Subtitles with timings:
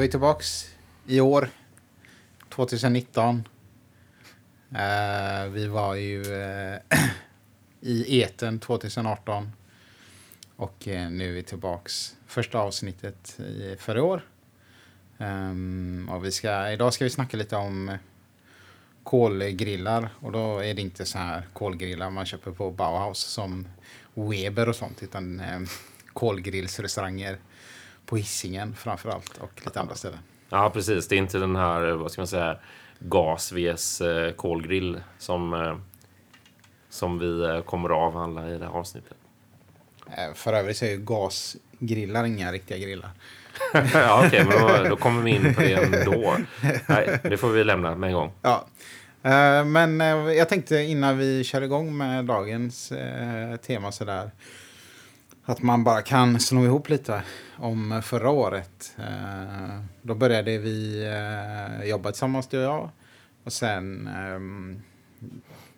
[0.00, 0.74] då är vi tillbaks
[1.06, 1.50] i år,
[2.48, 3.48] 2019.
[4.72, 6.76] Uh, eh, vi var ju uh,
[7.80, 9.52] i eten 2018.
[10.56, 14.22] Och uh, nu är vi tillbaks första avsnittet i, för i år.
[15.18, 17.98] Um, och vi ska, idag ska vi snacka lite om
[19.02, 20.08] kolgrillar.
[20.20, 23.68] Och då är det inte så här kolgrillar man köper på Bauhaus som
[24.14, 25.02] Weber och sånt.
[25.02, 25.66] Utan ehm,
[26.12, 27.38] kolgrillsrestauranger
[28.10, 30.18] på Hisingen framför allt och lite andra ställen.
[30.48, 31.08] Ja, precis.
[31.08, 32.56] Det är inte den här, vad ska man säga,
[32.98, 35.76] gasves eh, kolgrill som, eh,
[36.88, 39.16] som vi eh, kommer att avhandla i det här avsnittet.
[40.06, 43.10] Eh, för övrigt så är ju gasgrillar inga riktiga grillar.
[43.72, 46.36] ja, okej, okay, men då, då, kommer vi in på det ändå.
[46.86, 48.32] Nej, det får vi lämna med en gång.
[48.42, 48.66] Ja.
[49.22, 52.92] Eh, men eh, jag tänkte innan vi kör igång med dagens
[53.66, 54.30] tema sådär.
[55.44, 57.22] Att man bara kan slå ihop lite
[57.56, 58.96] om förra året.
[58.98, 62.90] Eh, då började vi eh, jobba tillsammans, du och jag.
[63.44, 64.82] Och sen ehm,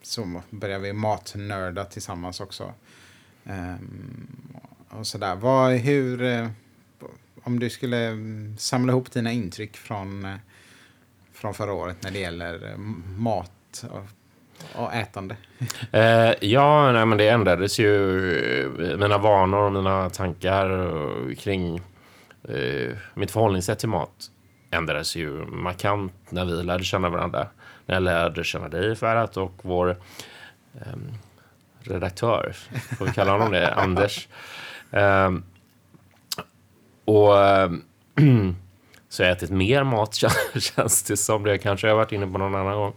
[0.01, 2.73] så började vi matnörda tillsammans också.
[3.45, 4.27] Ehm,
[4.89, 5.35] och sådär.
[5.35, 6.49] Vad, hur eh,
[7.43, 8.17] om du skulle
[8.57, 10.35] samla ihop dina intryck från, eh,
[11.33, 12.75] från förra året när det gäller
[13.17, 13.85] mat
[14.75, 15.35] och, ätande?
[15.91, 18.95] Eh, ja, nej, men det ändrades ju.
[18.99, 21.81] Mina vanor och mina tankar kring
[22.49, 24.29] eh, mitt förhållningssätt till mat
[24.73, 27.47] ändrades ju markant när vi lärde känna varandra.
[27.85, 29.89] När jag lärde känna dig, Ferhat, och vår
[30.73, 30.97] eh,
[31.79, 32.55] redaktör,
[32.97, 34.27] får vi kalla honom det, Anders.
[34.91, 35.43] Um,
[37.05, 37.71] och äh,
[39.09, 40.15] så jag har ätit mer mat
[40.59, 41.43] känns det som.
[41.43, 42.93] Det kanske jag har varit inne på någon annan gång.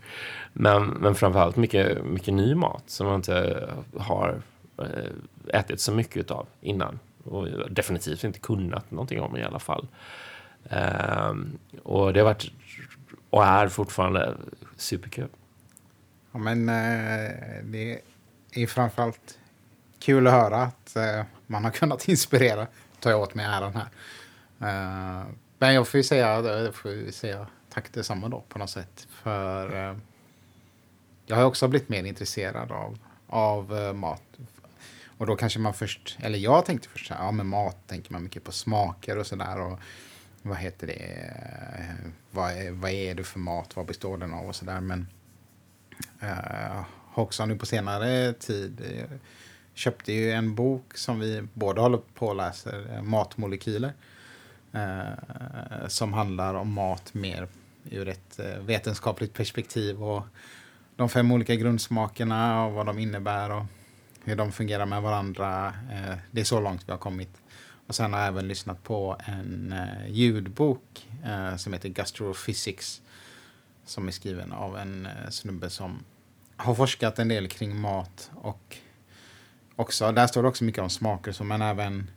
[0.59, 4.43] Men, men framförallt mycket, mycket ny mat som man inte har
[4.79, 6.99] eh, ätit så mycket av innan.
[7.25, 9.87] Och definitivt inte kunnat någonting om i alla fall.
[10.71, 12.53] Um, och det har varit
[13.31, 14.35] och är fortfarande
[14.77, 15.29] superkul.
[16.33, 18.01] Ja, men eh, det
[18.53, 19.39] är framförallt
[19.99, 22.67] kul att höra att eh, man har kunnat inspirera
[23.01, 23.89] tar jag åt mig äran här.
[24.61, 25.27] Uh,
[25.59, 29.07] men jag får ju säga, får ju säga tack detsamma då på något sätt.
[29.11, 29.97] För uh,
[31.27, 34.23] jag har också blivit mer intresserad av, av eh, mat.
[35.19, 38.13] Och då kanske man först, eller jag tänkte först, så här, ja med mat tänker
[38.13, 39.61] man mycket på smaker och sådär.
[39.61, 39.79] Och
[40.43, 41.33] vad heter det,
[42.31, 44.81] vad är, vad är det för mat, vad består den av och sådär.
[44.81, 45.07] Men
[46.21, 49.19] eh, uh, har också nu på senare tid eh,
[49.75, 53.93] köpte ju en bok som vi båda håller på och läser, Matmolekyler.
[54.75, 57.49] Uh, som handlar om mat mer
[57.91, 60.03] ur ett vetenskapligt perspektiv.
[60.03, 60.23] och
[60.97, 63.65] de fem olika grundsmakerna och vad de innebär och
[64.25, 65.75] hur de fungerar med varandra.
[65.93, 67.31] Eh, det är så långt vi har kommit.
[67.87, 73.03] Och sen har jag även lyssnat på en eh, ljudbok eh, som heter Gastrophysics.
[73.85, 76.05] Som är skriven av en eh, snubbe som
[76.57, 78.77] har forskat en del kring mat och
[79.77, 80.13] också.
[80.13, 82.11] Där står det också mycket om smaker, så, men även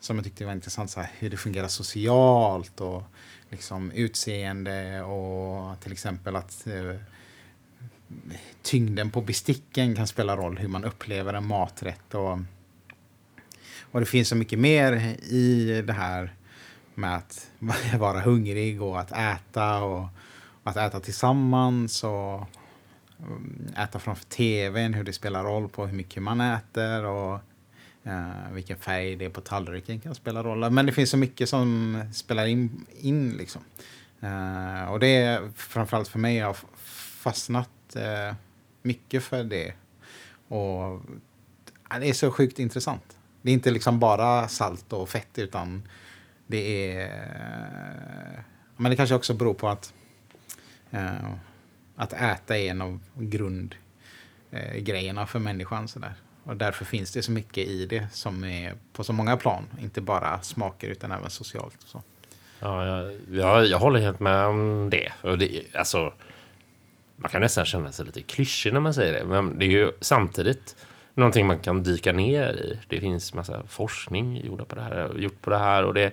[0.00, 3.02] som jag tyckte var intressant, så här, hur det fungerar socialt och
[3.48, 6.96] liksom utseende och till exempel att eh,
[8.62, 12.14] tyngden på besticken kan spela roll, hur man upplever en maträtt.
[12.14, 12.38] Och,
[13.80, 14.92] och det finns så mycket mer
[15.28, 16.34] i det här
[16.94, 17.50] med att
[17.98, 20.08] vara hungrig och att äta och,
[20.62, 22.46] och att äta tillsammans och
[23.18, 27.40] mm, äta framför tvn, hur det spelar roll på hur mycket man äter och
[28.06, 30.70] uh, vilken färg det är på tallriken kan spela roll.
[30.70, 33.62] Men det finns så mycket som spelar in, in liksom.
[34.22, 36.56] Uh, och det är framförallt för mig, jag har
[37.20, 38.34] fastnat eh,
[38.82, 39.72] mycket för det.
[40.48, 41.00] Och
[42.00, 43.16] det är så sjukt intressant.
[43.42, 45.88] Det är inte liksom bara salt och fett utan
[46.46, 47.04] det är...
[47.04, 48.40] Eh,
[48.76, 49.94] men det kanske också beror på att
[50.90, 51.34] eh,
[51.96, 55.88] att äta är en av grundgrejerna eh, för människan.
[55.88, 56.14] Så där.
[56.44, 59.64] Och därför finns det så mycket i det som är på så många plan.
[59.80, 61.82] Inte bara smaker utan även socialt.
[61.82, 62.02] Och så.
[62.60, 65.12] Ja, jag, jag, jag håller helt med om det.
[65.22, 66.12] Och det alltså,
[67.20, 69.24] man kan nästan känna sig lite klyschig när man säger det.
[69.24, 70.76] Men det är ju samtidigt
[71.14, 72.78] någonting man kan dyka ner i.
[72.88, 75.84] Det finns massa forskning gjord på det här, gjort på det här.
[75.84, 76.12] Och det,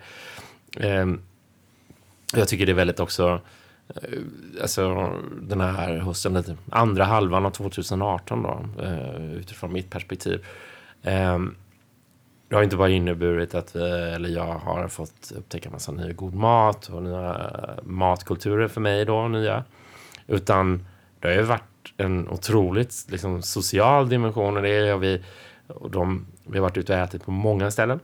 [0.80, 1.06] eh,
[2.34, 3.42] jag tycker det är väldigt också
[3.96, 4.20] Eh,
[4.62, 10.46] alltså den här hösten, andra halvan av 2018 då, eh, utifrån mitt perspektiv.
[11.04, 11.40] Eh,
[12.50, 16.34] det har inte bara inneburit att vi, eller jag har fått upptäcka massa ny god
[16.34, 17.52] mat och nya
[17.84, 19.64] matkulturer för mig då, nya.
[20.28, 20.86] Utan
[21.20, 25.24] det har ju varit en otroligt liksom, social dimension och det har vi,
[25.68, 28.00] och de, vi har varit ute och ätit på många ställen.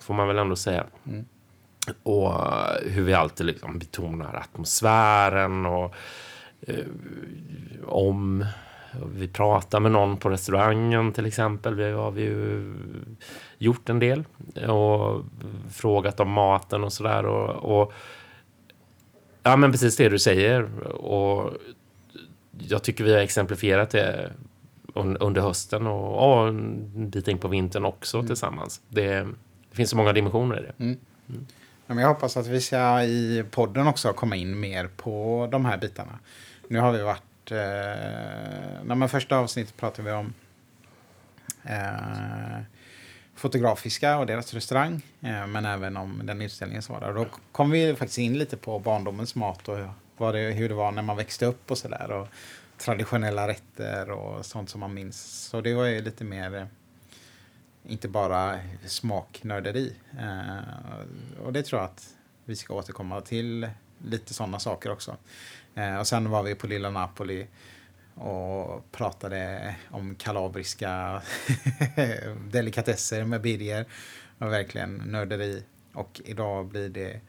[0.00, 0.86] Får man väl ändå säga.
[1.06, 1.24] Mm.
[2.02, 2.32] Och
[2.82, 5.94] hur vi alltid liksom betonar atmosfären och
[6.60, 6.84] eh,
[7.86, 8.44] om
[9.06, 11.74] vi pratar med någon på restaurangen till exempel.
[11.74, 12.74] Vi har vi ju
[13.58, 14.24] gjort en del
[14.68, 15.24] och
[15.72, 17.26] frågat om maten och sådär.
[17.26, 17.92] Och, och,
[19.42, 20.86] ja, men precis det du säger.
[20.86, 21.52] Och
[22.58, 24.32] jag tycker vi har exemplifierat det
[24.94, 28.26] under hösten och, en bit in på vintern också mm.
[28.26, 28.80] tillsammans.
[28.88, 29.08] Det,
[29.70, 30.84] det, finns så många dimensioner i det.
[30.84, 30.98] Mm.
[31.28, 31.46] Mm.
[31.86, 35.64] Ja, men jag hoppas att vi ska i podden också komma in mer på de
[35.64, 36.18] här bitarna.
[36.68, 37.56] Nu har vi varit eh,
[38.84, 40.34] när man första avsnittet pratade vi om
[41.64, 42.62] eh,
[43.34, 45.02] Fotografiska och deras restaurang.
[45.20, 47.14] Eh, men även om den utställningen som var där.
[47.14, 49.78] Då kom vi faktiskt in lite på barndomens mat och
[50.20, 52.28] vad det, hur det var när man växte upp och sådär.
[52.78, 55.48] Traditionella rätter och sånt som man minns.
[55.50, 56.68] Så det var ju lite mer
[57.88, 59.96] inte bara smaknörderi.
[60.18, 63.68] Eh, och det tror jag att vi ska återkomma till
[64.04, 65.16] lite sådana saker också.
[65.74, 67.46] Eh, och sen var vi på Lilla Napoli
[68.14, 71.22] och pratade om kalabriska
[72.50, 73.86] delikatesser med birger.
[74.38, 75.64] Och verkligen nörderi.
[75.92, 77.20] Och idag blir det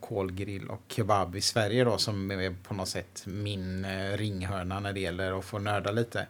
[0.00, 4.92] kolgrill och kebab i Sverige då som är på något sätt min eh, ringhörna när
[4.92, 6.26] det gäller att få nörda lite.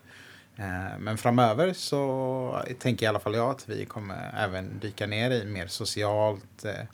[0.56, 5.30] Eh, men framöver så tänker i alla fall jag att vi kommer även dyka ner
[5.30, 6.84] i mer socialt eh,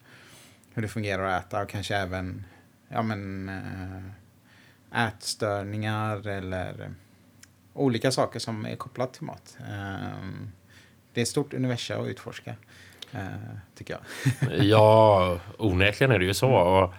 [0.75, 2.45] hur det fungerar att äta och kanske även
[2.89, 3.51] ja men
[4.95, 6.95] ätstörningar eller
[7.73, 9.57] olika saker som är kopplat till mat.
[11.13, 12.55] Det är ett stort universum att utforska,
[13.79, 14.03] tycker jag.
[14.65, 16.51] ja, onekligen är det ju så.
[16.51, 16.95] Och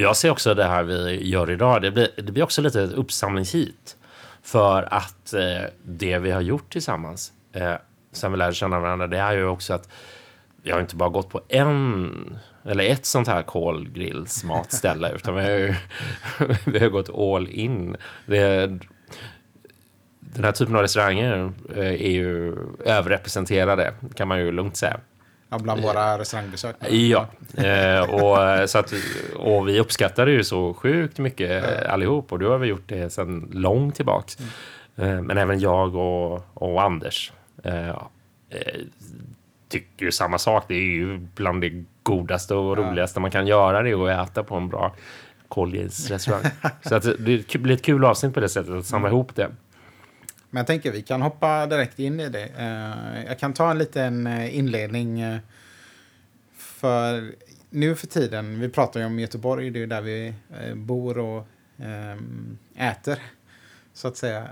[0.00, 2.92] jag ser också det här vi gör idag, det blir, det blir också lite ett
[2.92, 3.96] uppsamlingshit.
[4.42, 7.74] För att eh, det vi har gjort tillsammans, eh,
[8.12, 9.88] sen vi lärde känna varandra, det är ju också att
[10.62, 15.50] vi har inte bara gått på en eller ett sånt här kolgrillsmatställe utan vi har,
[15.50, 15.74] ju,
[16.64, 17.96] vi har gått all in.
[18.26, 18.66] Det,
[20.20, 25.00] den här typen av restauranger eh, är ju överrepresenterade kan man ju lugnt säga.
[25.48, 26.76] Ja, bland våra restaurangbesök.
[26.90, 27.26] Ja,
[27.56, 28.92] eh, och, så att,
[29.36, 31.88] och vi uppskattar det ju så sjukt mycket ja.
[31.88, 34.38] allihop och då har vi gjort det sedan långt tillbaks.
[34.96, 35.26] Mm.
[35.26, 37.32] Men även jag och, och Anders
[39.68, 40.64] tycker ju samma sak.
[40.68, 44.54] Det är ju bland det godaste och roligaste man kan göra det och äta på
[44.56, 44.94] en bra
[45.48, 46.42] kolgrisrestaurang.
[46.82, 49.50] så att det blir ett kul avsnitt på det sättet att samla ihop det.
[50.56, 52.44] Men jag tänker vi kan hoppa direkt in i det.
[52.58, 55.20] Eh, jag kan ta en liten eh, inledning.
[55.20, 55.38] Eh,
[56.56, 57.34] för
[57.70, 60.34] nu för tiden, vi pratar ju om Göteborg, det är där vi
[60.74, 61.46] bor och
[62.76, 63.18] äter.
[63.92, 64.48] Så att säga.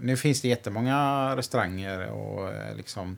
[0.00, 3.16] Nu finns det jättemånga restauranger och liksom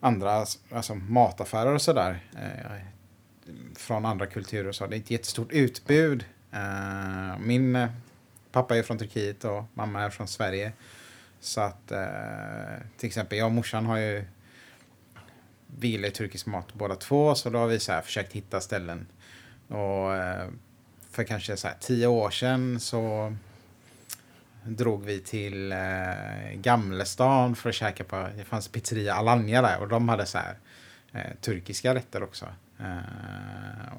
[0.00, 2.20] andra alltså mataffärer och sådär.
[2.32, 2.86] Eh,
[3.76, 4.86] från andra kulturer och så.
[4.86, 6.24] Det är ett jättestort utbud.
[7.38, 7.88] Min
[8.52, 10.72] pappa är från Turkiet och mamma är från Sverige.
[11.40, 14.24] Så att eh, till exempel jag och morsan har ju
[15.78, 19.06] vi gillar turkisk mat båda två så då har vi så här försökt hitta ställen.
[19.68, 20.48] Och eh,
[21.10, 23.34] för kanske så här tio år sedan så
[24.64, 25.78] drog vi till eh,
[26.54, 30.56] Gamlestan för att käka på, det fanns pizzeria Alanya där och de hade så här
[31.12, 32.46] eh, turkiska rätter också.
[32.80, 33.92] Eh,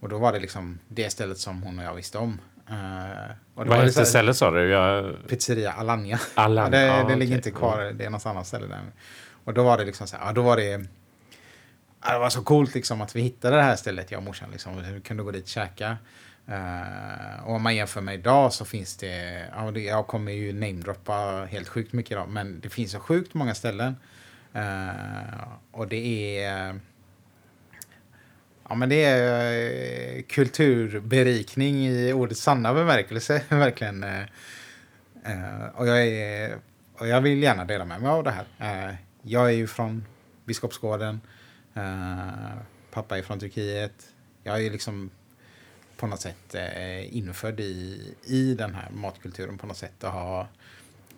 [0.00, 2.40] och då var det liksom det stället som hon och jag visste om.
[2.70, 2.76] Uh,
[3.54, 4.68] Vad hette stället sa du?
[4.68, 5.14] Jag...
[5.28, 6.20] Pizzeria Alanya.
[6.34, 6.70] Alanya.
[6.70, 7.16] det, ah, det okay.
[7.16, 8.80] ligger inte kvar, det är något annat ställe där.
[9.44, 10.86] Och då var det liksom så här, ja, då var det...
[12.04, 14.50] Ja, det var så coolt liksom att vi hittade det här stället, jag och morsan.
[14.50, 14.82] Liksom.
[14.94, 15.96] Vi kunde gå dit och käka.
[16.48, 20.52] Uh, och om man jämför med idag så finns det, ja, det jag kommer ju
[20.52, 23.96] namedroppa helt sjukt mycket idag, men det finns så sjukt många ställen.
[24.56, 26.80] Uh, och det är,
[28.68, 34.04] ja men det är eh, kulturberikning i ordets sanna bemärkelse, verkligen.
[34.04, 34.22] Eh,
[35.24, 36.58] eh, och, jag är,
[36.98, 38.96] och jag vill gärna dela med mig av det här.
[39.22, 40.04] jag är ju från
[40.44, 41.20] Biskopsgården,
[42.90, 44.06] pappa är från Turkiet.
[44.42, 45.10] Jag är liksom
[45.96, 46.54] på något sätt
[47.10, 50.48] infödd i, i den här matkulturen på något sätt och ha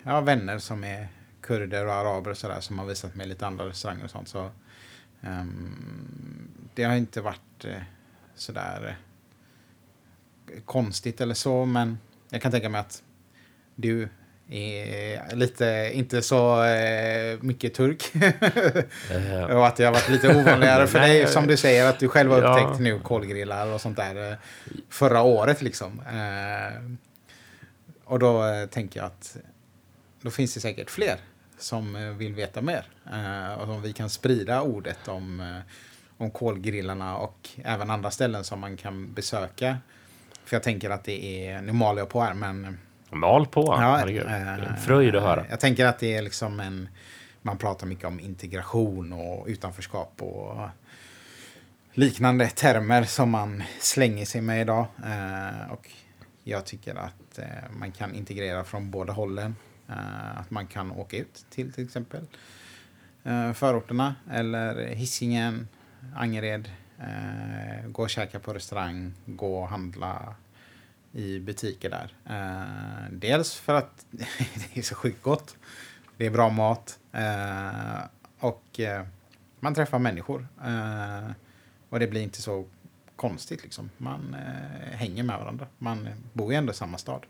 [0.02, 1.08] ja, vänner som är
[1.40, 4.28] kurder och araber och sådär som har visat mig lite andra restauranger och sånt.
[4.28, 4.50] Så,
[5.20, 7.82] um, det har inte varit eh,
[8.34, 8.96] sådär
[10.54, 11.98] eh, konstigt eller så, men
[12.30, 13.02] jag kan tänka mig att
[13.74, 14.08] du
[14.50, 18.12] är lite, inte så eh, mycket turk.
[18.14, 22.08] uh, och att det har varit lite ovanligare för dig, som du säger, att du
[22.08, 22.78] själv har upptäckt ja.
[22.78, 24.36] nu kolgrillar och sånt där eh,
[24.88, 26.00] förra året liksom.
[26.00, 26.96] Eh,
[28.04, 29.36] och då eh, tänker jag att
[30.22, 31.16] då finns det säkert fler
[31.58, 32.84] som eh, vill veta mer.
[33.58, 35.60] och om vi kan sprida ordet om,
[36.20, 39.76] om kolgrillarna och även andra ställen som man kan besöka.
[40.44, 42.78] För jag tänker att det är, nu maler jag på här, men...
[43.10, 44.26] Mal på, Ja, herregud.
[44.26, 45.46] Eh, en fröjd att höra.
[45.50, 46.88] Jag tänker att det är liksom en...
[47.42, 50.68] Man pratar mycket om integration och utanförskap och
[51.92, 54.86] liknande termer som man slänger sig med idag.
[55.04, 55.90] Eh, och
[56.44, 59.56] jag tycker att eh, man kan integrera från båda hållen.
[59.88, 62.26] Eh, att man kan åka ut till till exempel
[63.24, 65.68] eh, förorterna eller Hisingen,
[66.16, 66.70] Angered.
[66.98, 70.34] Eh, gå och käka på restaurang, gå och handla
[71.12, 72.14] i butiker där.
[72.24, 75.56] Eh, dels för att det är så sjukt gott.
[76.16, 76.98] Det är bra mat.
[77.12, 78.00] Eh,
[78.38, 79.06] och eh,
[79.60, 80.48] man träffar människor.
[80.64, 81.30] Eh,
[81.88, 82.66] och det blir inte så
[83.16, 83.90] konstigt liksom.
[83.96, 85.66] Man eh, hänger med varandra.
[85.78, 87.26] Man bor ju ändå i samma stad.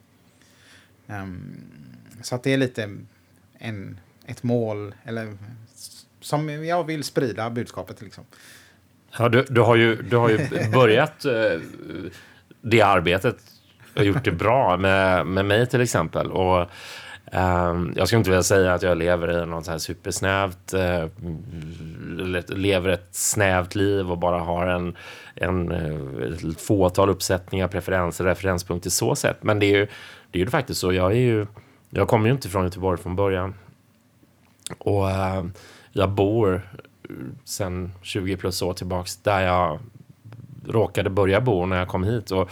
[1.06, 1.62] Ehm,
[2.22, 2.96] så att det är lite
[3.58, 5.38] en, ett mål, eller
[6.20, 8.24] som jag vill sprida budskapet liksom.
[9.18, 10.38] Ja, du, du, har ju, du har ju
[10.72, 11.60] börjat eh,
[12.62, 13.36] det arbetet
[13.96, 16.30] och gjort det bra med, med mig till exempel.
[16.30, 16.60] Och,
[17.32, 21.04] eh, jag skulle inte vilja säga att jag lever i något så här supersnävt, eh,
[22.48, 24.96] lever ett snävt liv och bara har en,
[25.34, 29.42] en eh, ett fåtal uppsättningar, preferenser, referenspunkter så sett.
[29.42, 29.86] Men det är ju,
[30.30, 30.92] det är ju faktiskt så.
[30.92, 31.46] Jag, är ju,
[31.90, 33.54] jag kommer ju inte från Göteborg från början.
[34.78, 35.44] Och eh,
[35.92, 36.62] jag bor
[37.44, 39.78] sen 20 plus år tillbaks där jag
[40.66, 42.30] råkade börja bo när jag kom hit.
[42.30, 42.50] Och,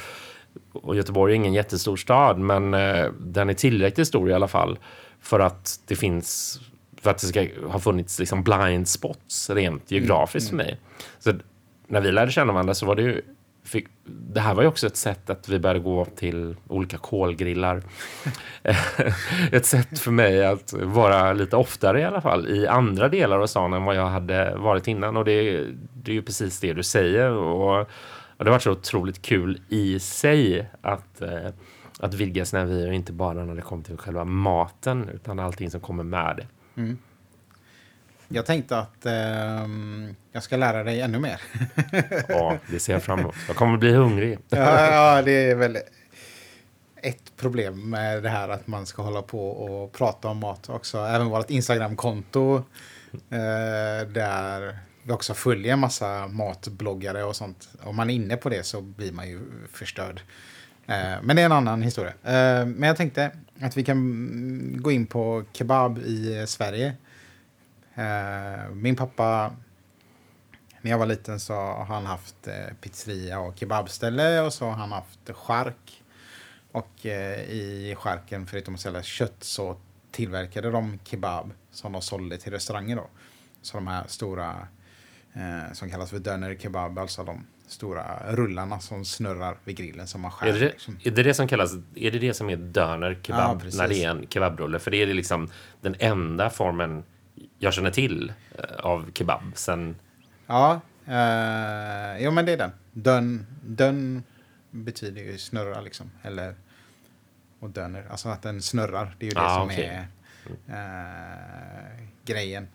[0.72, 4.78] och Göteborg är ingen jättestor stad, men eh, den är tillräckligt stor i alla fall
[5.20, 6.60] för att det finns
[7.02, 10.78] för att det ska ha funnits liksom blind spots rent geografiskt för mig.
[11.18, 11.32] Så
[11.86, 13.22] när vi lärde känna varandra så var det ju
[13.68, 17.82] fick, det här var ju också ett sätt att vi började gå till olika kolgrillar.
[19.52, 23.46] ett sätt för mig att vara lite oftare i alla fall i andra delar av
[23.46, 25.16] stan än vad jag hade varit innan.
[25.16, 27.30] Och det, det är ju precis det du säger.
[27.30, 27.80] Och,
[28.38, 31.50] och det har varit så otroligt kul i sig att, eh,
[32.00, 35.80] att vidga sina vyer, inte bara när det kommer till själva maten, utan allting som
[35.80, 36.46] kommer med det.
[36.80, 36.98] Mm.
[38.28, 41.40] Jag tänkte att ehm, jag ska lära dig ännu mer.
[42.28, 43.34] Ja, det ser jag fram emot.
[43.46, 44.38] Jag kommer bli hungrig.
[44.48, 45.78] ja, ja, det är väl
[47.02, 50.98] ett problem med det här att man ska hålla på och prata om mat också.
[50.98, 52.56] Även vårt Instagramkonto
[53.12, 57.68] eh, där vi också följer en massa matbloggare och sånt.
[57.82, 59.40] Om man är inne på det så blir man ju
[59.72, 60.20] förstörd.
[60.86, 62.12] Eh, men det är en annan historia.
[62.22, 63.30] Eh, men jag tänkte
[63.60, 66.94] att vi kan gå in på kebab i Sverige.
[67.98, 69.52] Eh, min pappa
[70.80, 74.72] när jag var liten så har han haft eh, pizzeria och kebabställe och så har
[74.72, 76.02] han haft chark.
[76.72, 79.76] Och eh, i charken, förutom att sälja kött, så
[80.10, 83.06] tillverkade de kebab som de sålde till restauranger då.
[83.62, 84.68] Så de här stora,
[85.32, 90.20] eh, som kallas för döner kebab, alltså de stora rullarna som snurrar vid grillen som
[90.20, 90.46] man skär.
[90.46, 90.98] Är det, liksom.
[91.04, 93.80] är det det som kallas, är det det som är döner Ja, kebab precis.
[93.80, 94.78] när det är en kebabrulle?
[94.78, 95.50] För det är liksom
[95.80, 97.04] den enda formen
[97.58, 99.96] jag känner till eh, av kebab sen
[100.46, 102.70] Ja, eh, jo men det är den.
[102.92, 104.22] Dön, dön
[104.70, 106.10] betyder ju snurra liksom.
[106.22, 106.54] Eller,
[107.60, 109.16] och döner, alltså att den snurrar.
[109.18, 110.06] Det är ju det Ah, som okej.
[110.66, 112.68] är eh, grejen.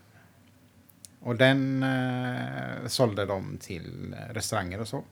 [1.20, 5.04] Och den eh, sålde de till restauranger och så.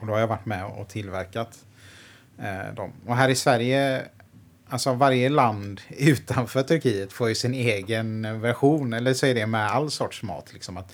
[0.00, 1.64] Och då har jag varit med och tillverkat
[2.38, 2.92] eh, dem.
[3.06, 4.02] Och här i Sverige,
[4.74, 8.92] alltså varje land utanför Turkiet får ju sin egen version.
[8.92, 10.52] Eller så är det med all sorts mat.
[10.52, 10.92] Liksom att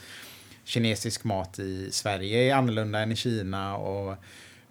[0.64, 3.76] kinesisk mat i Sverige är annorlunda än i Kina.
[3.76, 4.16] Och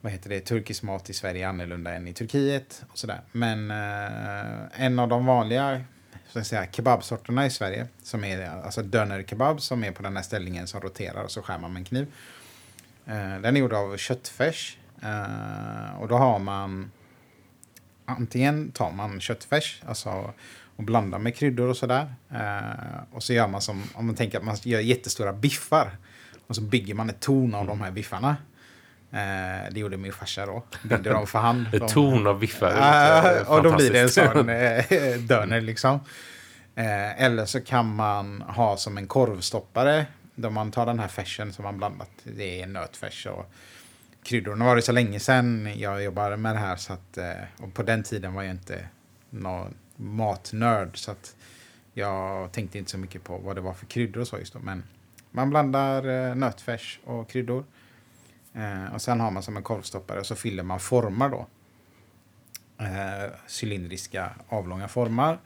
[0.01, 2.83] vad heter det, turkisk mat i Sverige är annorlunda än i Turkiet.
[2.91, 3.21] Och sådär.
[3.31, 5.81] Men eh, en av de vanliga
[6.27, 10.23] så att säga, kebabsorterna i Sverige, som är alltså dönerkebab, som är på den här
[10.23, 12.07] ställningen som roterar och så skär man med en kniv.
[13.05, 14.77] Eh, den är gjord av köttfärs.
[15.01, 16.91] Eh, och då har man
[18.17, 20.33] antingen tar man köttfärs alltså,
[20.75, 22.13] och blandar med kryddor och sådär.
[22.31, 25.91] Eh, och så gör man som, om man tänker att man gör jättestora biffar.
[26.47, 28.37] Och så bygger man ett torn av de här biffarna.
[29.11, 30.63] Eh, det gjorde min farsa då.
[30.83, 31.67] Byggde dem för hand.
[31.73, 32.71] ett De- torn av biffar.
[33.37, 35.99] Eh, och då blir det en sån eh, döner liksom.
[36.75, 40.05] Eh, eller så kan man ha som en korvstoppare.
[40.35, 42.09] Då man tar den här färsen som man blandat.
[42.23, 43.51] Det är nötfärs och
[44.29, 44.55] kryddor.
[44.55, 46.75] Nu var det så länge sedan jag jobbade med det här.
[46.75, 48.87] Så att, eh, och på den tiden var jag inte
[49.29, 50.97] någon matnörd.
[50.97, 51.35] Så att
[51.93, 54.59] jag tänkte inte så mycket på vad det var för kryddor och så just då.
[54.59, 54.83] Men
[55.31, 57.65] man blandar eh, nötfärs och kryddor.
[58.53, 61.47] Eh, och sen har man som en korvstoppare och så fyller man formar då
[63.47, 65.39] cylindriska avlånga formar.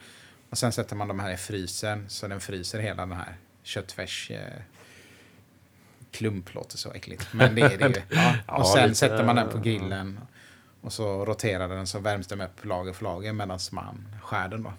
[0.50, 4.32] Och sen sätter man de här i frysen så den fryser hela den här köttfärs
[6.14, 8.02] klump låter så äckligt, men det är det ju.
[8.10, 8.36] Ja.
[8.48, 10.20] Ja, Och sen lite, sätter man den på grillen
[10.82, 14.64] och så roterar den så värms den upp lager för lager medan man skär den
[14.64, 14.74] då.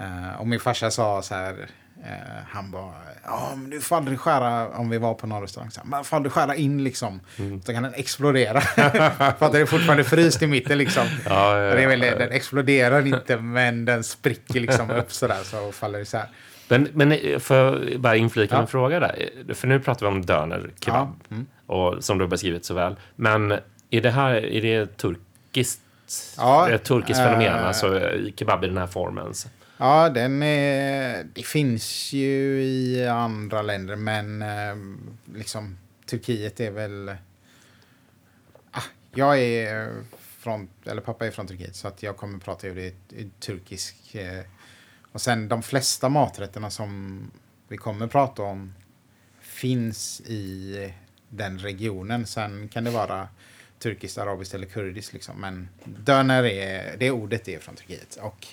[0.00, 1.68] Eh, och min farsa sa så här,
[2.04, 2.94] eh, han bara,
[3.24, 6.04] ja men du får aldrig skära, om vi var på någon restaurang, så här, man
[6.04, 7.20] får aldrig skära in liksom.
[7.36, 7.62] Mm.
[7.62, 8.60] Så kan den explodera.
[9.38, 11.06] för att den är fortfarande fryst i mitten liksom.
[11.24, 11.96] Ja, ja, ja.
[11.96, 16.28] det, den exploderar inte men den spricker liksom upp sådär så faller isär.
[16.68, 18.60] Men, men eh, får jag bara inflika Ja.
[18.60, 19.30] en fråga där?
[19.54, 21.46] För nu pratar vi om döner kebab, Ja, mm.
[21.66, 22.96] och, som du har beskrivit så väl.
[23.16, 23.52] Men
[23.90, 25.80] är det här är det turkiskt?
[26.36, 29.32] Ja, ett turkiskt fenomen, eh, alltså eh, kebab i den här formen?
[29.78, 34.44] Ja, den är, det finns ju i andra länder, men
[35.34, 35.78] liksom
[36.10, 37.08] Turkiet är väl...
[38.70, 38.82] Ah,
[39.14, 39.92] jag är
[40.38, 43.30] från, eller pappa är från Turkiet, så att jag kommer prata ur det i- i
[43.40, 44.14] turkisk.
[44.14, 44.44] Eh,
[45.18, 47.20] och sen de flesta maträtterna som
[47.68, 48.74] vi kommer prata om
[49.40, 50.92] finns i
[51.28, 52.26] den regionen.
[52.26, 53.28] Sen kan det vara
[53.78, 55.12] turkiskt, arabiskt eller kurdiskt.
[55.12, 55.40] Liksom.
[55.40, 58.16] Men döner är, det ordet är från Turkiet.
[58.16, 58.46] Och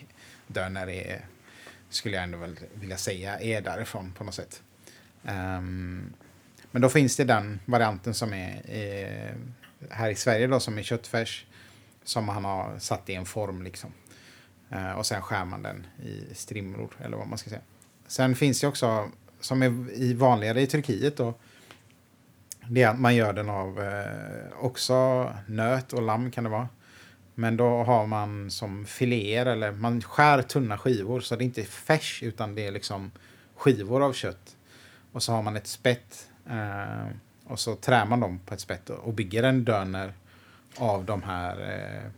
[0.48, 1.26] döner är,
[1.90, 4.62] skulle jag ändå väl vilja säga, är därifrån på något sätt.
[5.24, 6.14] Um,
[6.72, 9.36] men då finns det den varianten som är är
[9.90, 11.46] här i Sverige då, som är köttfärs.
[12.04, 13.92] Som han har satt i en form liksom.
[14.76, 17.62] Eh, och sen skär man den i strimlor, eller vad man ska säga.
[18.08, 21.34] Sen finns det också, som är i vanligare i Turkiet då,
[22.70, 26.68] det är att man gör den av eh, också nöt och lamm kan det vara.
[27.36, 31.64] Men då har man som filéer eller man skär tunna skivor så det är inte
[31.64, 33.12] färs utan det är liksom
[33.56, 34.56] skivor av kött.
[35.12, 37.08] Och så har man ett spett eh,
[37.48, 40.14] och så trär man dem på ett spett och bygger en döner
[40.78, 42.12] av de här eh,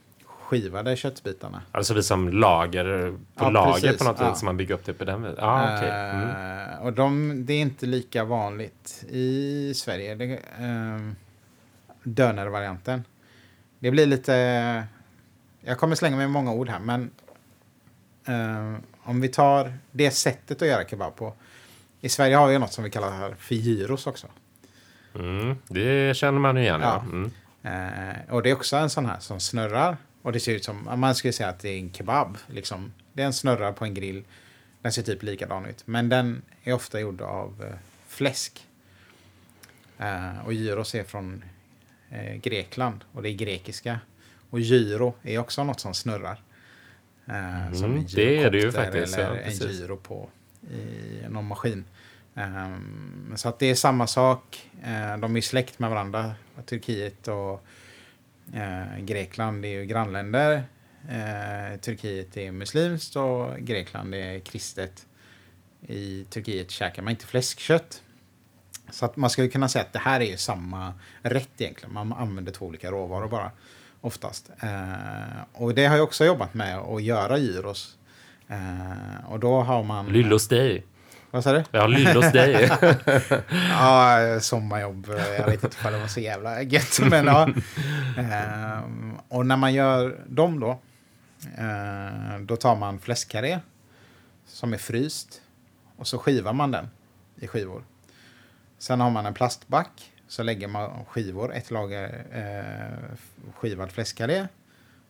[0.47, 1.61] skivade köttbitarna.
[1.71, 4.29] Alltså vi som lager på Ja, lager precis, på något ja.
[4.29, 5.35] sätt, så man bygger upp det på den.
[5.39, 5.89] Ah, okej.
[5.89, 6.29] mm.
[6.29, 10.15] Eh, och de, det är inte lika vanligt i Sverige.
[10.15, 11.11] Det, uh,
[12.03, 13.03] Dönervarianten.
[13.79, 14.33] Det blir lite...
[15.61, 17.11] Jag kommer slänga med många ord här, men
[18.27, 21.33] eh, om vi tar det sättet att göra kebab på.
[22.01, 24.27] I Sverige har vi något som vi kallar för gyros också.
[25.15, 25.55] Mm.
[25.67, 26.81] Det känner man ju igen.
[26.81, 27.03] Ja.
[27.05, 27.11] Ja.
[27.11, 27.31] Mm.
[27.63, 29.97] Eh, och det är också en sån här som snurrar.
[30.27, 32.37] Och det ser ut som, man skulle säga att det är en kebab.
[32.47, 32.93] Liksom.
[33.13, 34.23] Det är en snurra på en grill.
[34.81, 35.87] Den ser typ likadan ut.
[35.87, 37.75] Men den är ofta gjord av eh,
[38.07, 38.67] fläsk.
[39.97, 41.43] Eh, och gyros är från
[42.09, 43.03] eh, Grekland.
[43.11, 43.99] Och det är grekiska.
[44.49, 46.43] Och gyro är också något som snurrar.
[47.25, 50.29] Eh, som Mm, en det är det ju faktiskt, Eller ja, en gyro på
[50.71, 51.85] i någon maskin.
[52.35, 54.69] Ehm, så att det är samma sak.
[54.83, 56.35] Eh, de är släkt med varandra.
[56.65, 57.63] Turkiet och
[58.53, 60.63] eh, Grekland är ju grannländer.
[61.09, 65.05] Eh, Turkiet är muslimskt och Grekland är kristet.
[65.87, 68.01] I Turkiet käkar man inte fläskkött.
[68.89, 71.93] Så att man skulle kunna säga att det här är ju samma rätt egentligen.
[71.93, 73.51] Man använder två olika råvaror bara.
[74.01, 74.51] Oftast.
[74.59, 77.97] Eh, och det har jag också jobbat med att göra gyros.
[78.47, 80.07] Eh, och då har man...
[80.07, 80.85] Lyllos dig.
[81.37, 81.63] Vad sa du?
[81.71, 82.69] Ja, lyllos dig.
[83.69, 85.07] Ja, sommarjobb.
[85.37, 86.99] Jag vet inte om det var så jävla gött.
[87.09, 87.49] Men ja.
[88.17, 90.69] Ehm, och när man gör dem då.
[91.57, 93.59] eh, då tar man fläskkarré.
[94.47, 95.41] Som är fryst.
[95.97, 96.89] Och så skivar man den
[97.39, 97.83] i skivor.
[98.77, 100.11] Sen har man en plastback.
[100.27, 103.15] Så lägger man skivor, ett lager eh,
[103.55, 104.47] skivad fläskkarré.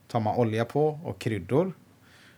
[0.08, 1.74] Tar man olja på och kryddor.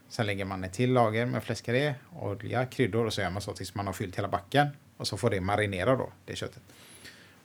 [0.10, 3.54] Sen lägger man ett till lager med fläskkarré, olja, kryddor och så gör man så
[3.54, 4.68] tills man har fyllt hela backen.
[4.98, 6.62] Och så får det marinera då, det köttet.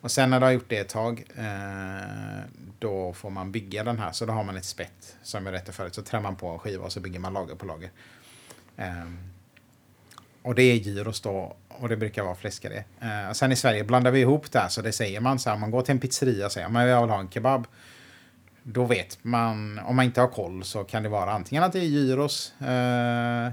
[0.01, 2.45] Och sen när du har gjort det ett tag, eh,
[2.79, 4.13] då får man bygga den här.
[4.13, 5.95] Så då har man ett spett som jag rättade förut.
[5.95, 7.91] Så trär man på en skiva och så bygger man lager på lager.
[8.77, 9.11] Eh,
[10.43, 12.85] och det är gyros då, och det brukar vara fläskkarré.
[13.01, 15.57] Eh, sen i Sverige blandar vi ihop det här, så det säger man så här,
[15.57, 17.67] man går till en pizzeria och säger man jag vill ha en kebab.
[18.67, 21.79] Då vet man, om man inte har koll så kan det vara antingen att det
[21.79, 23.51] är gyros eh,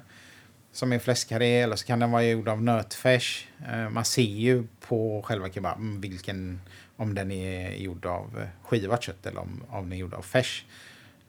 [0.71, 3.47] som är fläskkarré eller så kan den vara gjord av nötfärs.
[3.71, 6.61] Eh, man ser ju på själva kebaben vilken,
[6.95, 10.21] om den är gjord av eh, skivat kött eller om, om den är gjord av
[10.21, 10.65] färs.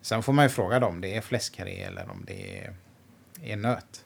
[0.00, 2.74] Sen får man ju fråga dem om det är fläskkarré eller om det är,
[3.42, 4.04] är nöt.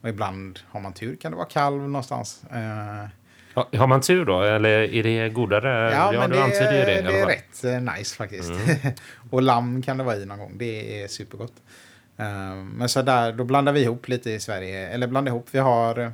[0.00, 2.44] Och ibland har man tur kan det vara kalv någonstans.
[2.44, 3.06] Eh,
[3.56, 4.42] Ja, Har man tur då?
[4.42, 5.90] Eller är det godare?
[5.92, 7.02] Ja, men du det, antyder ju det.
[7.10, 8.50] det är rätt eh, nice faktiskt.
[9.30, 10.52] och lamm kan det vara i någon gång.
[10.56, 11.52] Det är supergott.
[12.16, 14.88] Um, men så där, då blandar vi ihop lite i Sverige.
[14.88, 15.46] Eller blandar ihop.
[15.50, 15.98] Vi har...
[15.98, 16.10] eh,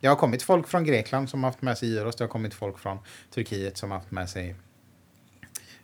[0.00, 2.16] Det har kommit folk från Grekland som har haft med sig gyros.
[2.16, 2.98] Det har kommit folk från
[3.34, 4.54] Turkiet som har haft med sig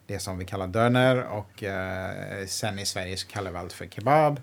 [0.07, 1.23] det som vi kallar döner.
[1.23, 4.41] Och eh, sen i Sverige så kallar vi allt för kebab.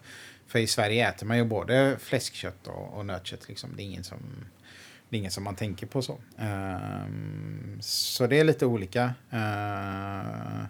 [0.47, 3.47] För i Sverige äter man ju både fläskkött och, och nötkött.
[3.47, 3.69] Liksom.
[3.75, 4.17] Det är ingen som
[5.09, 6.17] det är inget som man tänker på så.
[6.37, 9.13] Ehm, så det är lite olika.
[9.31, 10.65] Ehm,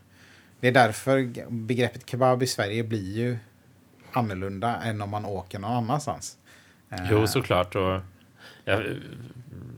[0.60, 3.38] det är därför begreppet kebab i Sverige blir ju
[4.12, 6.38] annorlunda än om man åker någon annanstans.
[7.10, 7.75] Jo, Ehm, såklart.
[7.75, 8.02] Och
[8.65, 8.84] jag,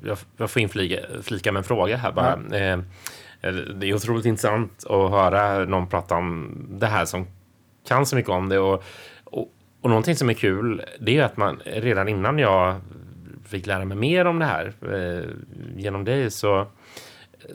[0.04, 2.34] jag, jag får inflika flika med en fråga här bara.
[2.58, 2.80] Eh,
[3.76, 7.28] det är otroligt intressant att höra någon prata om det här som
[7.88, 8.60] kan så mycket om det.
[8.60, 8.84] Och,
[9.24, 12.82] och, och någonting som är kul, det är att man redan innan jag
[13.52, 15.30] fick lära mig mer om det här eh,
[15.76, 16.68] genom dig så,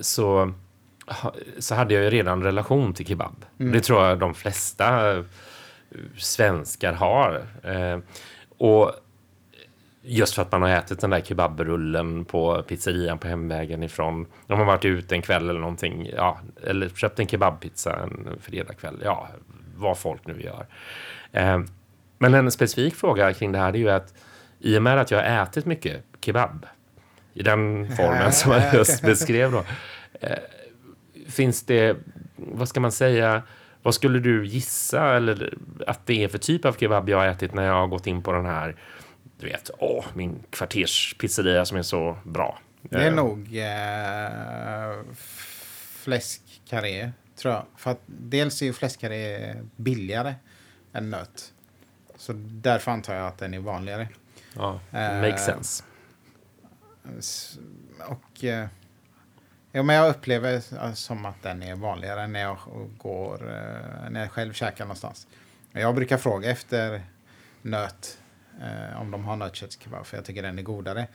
[0.00, 0.52] så,
[1.58, 3.44] så hade jag ju redan relation till kebab.
[3.56, 5.24] Det tror jag de flesta eh,
[6.16, 7.42] svenskar har.
[7.62, 7.98] Eh,
[8.58, 8.92] och
[10.08, 14.26] Just för att man har ätit den där kebabrullen på pizzerian på hemvägen ifrån.
[14.46, 16.10] Om man varit ute en kväll eller någonting.
[16.16, 19.00] Ja, eller köpt en kebabpizza en fredagkväll.
[19.04, 19.28] Ja,
[19.76, 20.66] vad folk nu gör.
[22.18, 24.14] Men en specifik fråga kring det här är ju att
[24.58, 26.66] i och med att jag har ätit mycket kebab
[27.34, 29.64] i den formen som jag just beskrev då.
[30.20, 30.38] Eh,
[31.28, 31.96] finns det,
[32.36, 33.42] vad ska man säga,
[33.82, 35.54] vad skulle du gissa eller
[35.86, 38.22] att det är för typ av kebab jag har ätit när jag har gått in
[38.22, 38.76] på den här
[39.38, 42.58] du vet, åh, min kvarterspizzeria som är så bra.
[42.82, 45.14] Det är Eh, nog eh,
[46.04, 47.64] fläskkarré, tror jag.
[47.76, 50.34] För att dels är ju fläskkarré billigare
[50.92, 51.52] än nöt.
[52.16, 54.08] Så därför antar jag att den är vanligare.
[54.56, 55.84] Ja, Eh, makes sense.
[58.08, 58.44] Och...
[58.44, 58.68] Eh,
[59.72, 62.58] ja, men jag upplever eh, som att den är vanligare när jag
[62.98, 63.38] går...
[64.10, 65.26] När jag själv käkar någonstans.
[65.72, 67.02] Jag brukar fråga efter
[67.62, 68.18] nöt.
[68.96, 71.06] Om de har nötköttskebab, för jag tycker den är godare.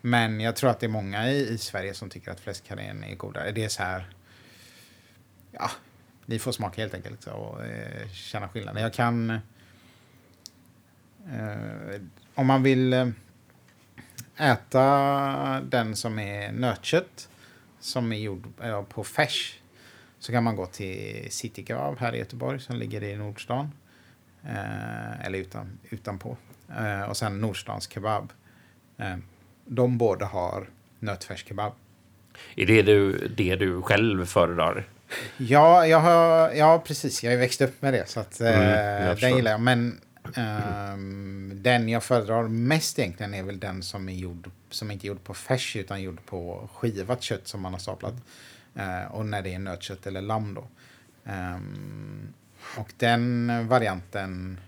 [0.00, 3.14] Men jag tror att det är många i, i Sverige som tycker att fläskkarrén är
[3.14, 3.52] godare.
[3.52, 4.14] Det är så här...
[5.50, 5.70] Ja,
[6.26, 8.82] ni får smaka helt enkelt och eh, känna skillnaden.
[8.82, 9.30] Jag kan...
[11.30, 12.00] Eh,
[12.34, 12.92] om man vill...
[12.92, 13.08] Eh,
[14.36, 17.28] äta den som är nötkött
[17.80, 19.58] som är gjord eh, på färs
[20.18, 23.72] så kan man gå till City Kebab här i Göteborg som ligger i Nordstan.
[24.44, 26.36] Eh, eller utan, utanpå.
[26.78, 28.32] Eh, och sen Nordstans Kebab.
[28.98, 29.16] Eh,
[29.66, 30.66] de båda har
[30.98, 31.72] nötfärskebab.
[32.56, 34.88] Är det du, det du själv föredrar?
[35.36, 37.24] Ja, jag har, ja, precis.
[37.24, 38.08] Jag har växt upp med det.
[38.08, 39.60] Så att, eh, Mm, jag den gillar jag.
[39.60, 40.00] Men
[40.34, 45.08] ehm, den jag föredrar mest egentligen är väl den som är gjord som inte är
[45.08, 48.14] gjord på färs utan gjord på skivat kött som man har staplat.
[48.74, 50.66] Eh, och när det är nötkött eller lamm då.
[51.24, 52.32] Ehm,
[52.76, 54.60] och den varianten.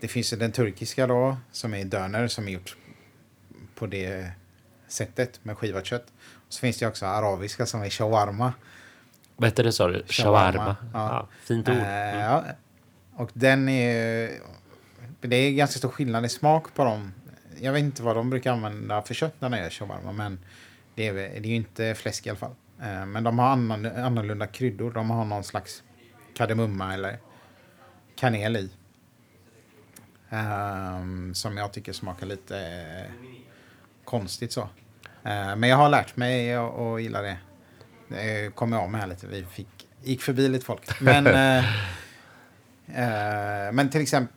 [0.00, 2.76] Det finns ju den turkiska då som är döner som är gjort
[3.74, 4.30] på det
[4.88, 6.12] sättet med skivat kött.
[6.46, 8.52] Och så finns det också arabiska som är shawarma.
[9.36, 10.04] Vad heter det sa du?
[10.06, 10.76] Shawarma, Shawarma.
[10.92, 11.08] ja.
[11.08, 11.28] Ja.
[11.44, 11.74] fint ord.
[11.74, 12.18] Mm.
[12.20, 12.44] ja.
[13.16, 14.30] Och den är...
[15.20, 17.12] Det är ganska stor skillnad i smak på dem.
[17.60, 20.38] Jag vet inte vad de brukar använda för kött när de gör shawarma, men
[20.94, 22.54] det är, det är ju inte fläsk i alla fall.
[22.82, 24.90] Eh, Men de har annorlunda kryddor.
[24.92, 25.82] De har någon slags
[26.34, 27.18] kardemumma eller
[28.16, 28.70] kanel i.
[30.30, 33.12] Ehm, som jag tycker smakar lite eh,
[34.04, 34.60] konstigt så.
[35.22, 37.36] Eh, men jag har lärt mig att att gilla det.
[38.08, 39.26] Det kom jag av med här lite.
[39.26, 41.00] Vi fick, gick förbi lite folk.
[41.00, 41.24] Men,
[42.88, 44.36] eh, men till exempel,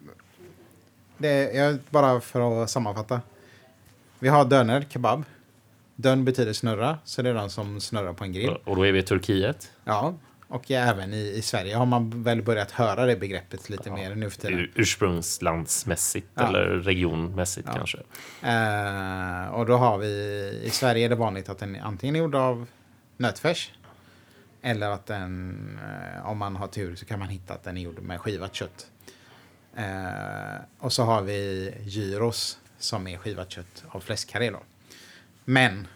[1.18, 3.22] det, jag, bara för att sammanfatta.
[4.20, 5.24] Vi har döner, kebab.
[5.96, 8.58] Dön betyder snurra, så det är den som snurrar på en grill.
[8.64, 9.72] Och då är vi i Turkiet.
[9.84, 10.14] Ja,
[10.48, 14.30] och även i, i Sverige har man väl börjat höra det begreppet lite mer nu
[14.30, 14.60] för tiden.
[14.60, 16.48] Ur- Ursprungslandsmässigt Ja.
[16.48, 17.76] eller regionmässigt Ja.
[17.78, 17.98] kanske.
[18.42, 20.08] Eh, och då har vi,
[20.64, 22.68] i Sverige är det vanligt att den är antingen gjord av
[23.18, 23.72] nötfärs.
[24.68, 27.82] Eller att den, eh, om man har tur så kan man hitta att den är
[27.82, 28.92] gjord med skivat kött.
[29.76, 34.60] Eh, och så har vi gyros som är skivat kött av fläskkarré då.
[35.46, 35.88] Men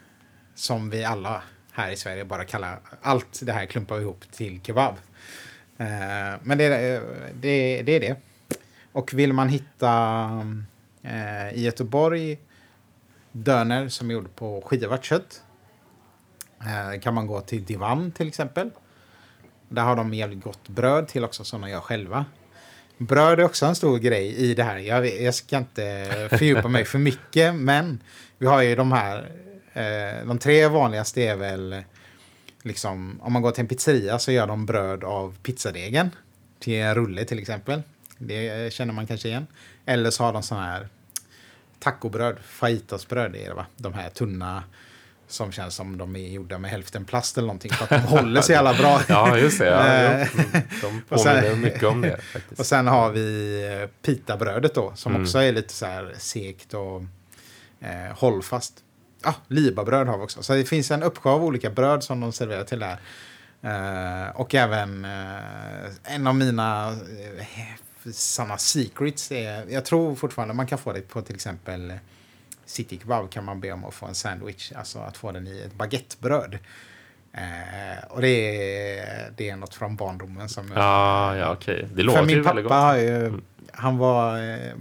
[0.55, 4.61] som vi alla här i Sverige bara kallar allt det här klumpar vi ihop till
[4.61, 4.95] kebab.
[5.77, 5.87] Eh,
[6.43, 8.15] men det, är- det, det är det.
[8.91, 9.91] Och vill man hitta
[11.01, 12.39] eh, i Göteborg
[13.31, 15.50] döner som är gjord på skivat kött eh,
[16.65, 18.69] Eh, kan man gå till Divan till exempel.
[19.69, 22.25] Där har de jävligt gott bröd till också som de gör själva.
[22.97, 24.77] Bröd är också en stor grej i det här.
[24.77, 28.03] Jag, jag ska inte fördjupa mig för mycket, men
[28.37, 29.31] vi har ju de här.
[29.73, 31.83] Eh, de tre vanligaste är väl
[32.63, 36.09] liksom om man går till en pizzeria så gör de bröd av pizzadegen
[36.59, 37.81] till en rulle till exempel.
[38.17, 39.47] Det känner man kanske igen.
[39.85, 40.87] Eller så har de sådana här
[41.79, 43.65] tacobröd, fajitasbröd är det va?
[43.77, 44.63] De här tunna
[45.31, 48.41] som känns som de är gjorda med hälften plast eller någonting för att de håller
[48.41, 49.01] så jävla bra.
[49.07, 49.65] Ja, just det.
[49.65, 50.33] Ja, Eh.
[50.35, 52.59] Mm, De och sen- påminner mycket om det faktiskt.
[52.59, 55.23] Och sen har vi eh, pitabrödet då, som Mm.
[55.23, 57.01] också är lite så här segt och
[57.81, 58.73] eh, hållfast.
[59.23, 60.43] Ja, libabröd har vi också.
[60.43, 62.97] Så det finns en uppsjö av olika bröd som de serverar till där.
[63.63, 70.67] Eh, och även eh, en av mina uh, sådana secrets är, jag tror fortfarande man
[70.67, 71.93] kan få det på till exempel
[72.71, 75.61] City Kebab kan man be om att få en sandwich, alltså att få den i
[75.61, 76.57] ett baguettebröd.
[77.33, 78.27] Eh, och det
[78.99, 80.71] är, det är något från barndomen som...
[80.75, 81.75] Ja, ja okej.
[81.75, 81.87] Okay.
[81.95, 82.19] Det låter.
[82.19, 82.95] För min pappa,
[83.73, 84.37] han var...
[84.37, 84.73] Eh,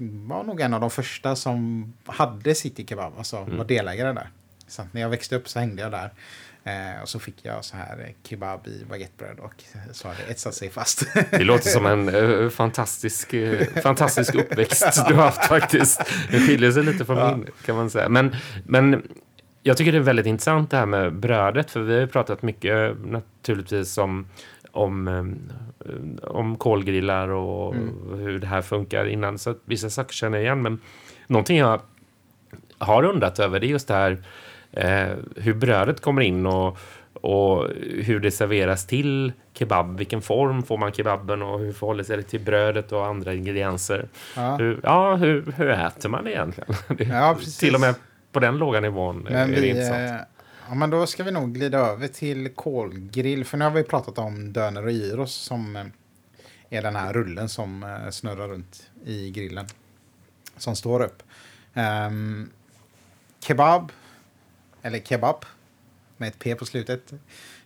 [0.00, 3.56] var nog en av de första som hade City Kebab, alltså mm.
[3.56, 4.30] var delägare där.
[4.68, 6.10] Så när jag växte upp så hängde jag där.
[6.68, 9.54] Eh, och så fick jag så här kebab i baguettebröd och
[9.92, 11.14] så har det etsat sig fast.
[11.30, 16.02] Det låter som en uh, fantastisk, uh, fantastisk uppväxt du har haft faktiskt.
[16.30, 17.36] Det skiljer sig lite från ja.
[17.36, 18.08] min kan man säga.
[18.08, 19.02] Men, men
[19.62, 22.42] jag tycker det är väldigt intressant det här med brödet, för vi har ju pratat
[22.42, 24.26] mycket naturligtvis om
[24.72, 28.20] om, eh, om kolgrillar och mm.
[28.20, 29.38] hur det här funkar innan.
[29.38, 30.62] Så vissa saker känner jag igen.
[30.62, 30.80] Men
[31.26, 31.80] någonting jag
[32.78, 34.18] har undrat över det är just det här
[34.72, 36.78] eh, hur brödet kommer in och,
[37.12, 39.98] och hur det serveras till kebab.
[39.98, 44.08] Vilken form får man kebaben och hur förhåller sig det till brödet och andra ingredienser?
[44.36, 46.74] Ja, hur, ja, hur, hur äter man egentligen?
[47.10, 47.94] Ja, till och med
[48.32, 50.10] på den låga nivån men är det vi, intressant.
[50.10, 50.16] Eh,
[50.68, 53.44] ja, men då ska vi nog glida över till kolgrill.
[53.44, 55.84] För nu har vi pratat om döner och gyros som eh,
[56.70, 59.66] är den här rullen som eh, snurrar runt i grillen.
[60.56, 61.22] Som står upp.
[61.74, 62.50] Um,
[63.40, 63.92] kebab,
[64.82, 65.44] eller kebab,
[66.16, 67.12] med ett P på slutet,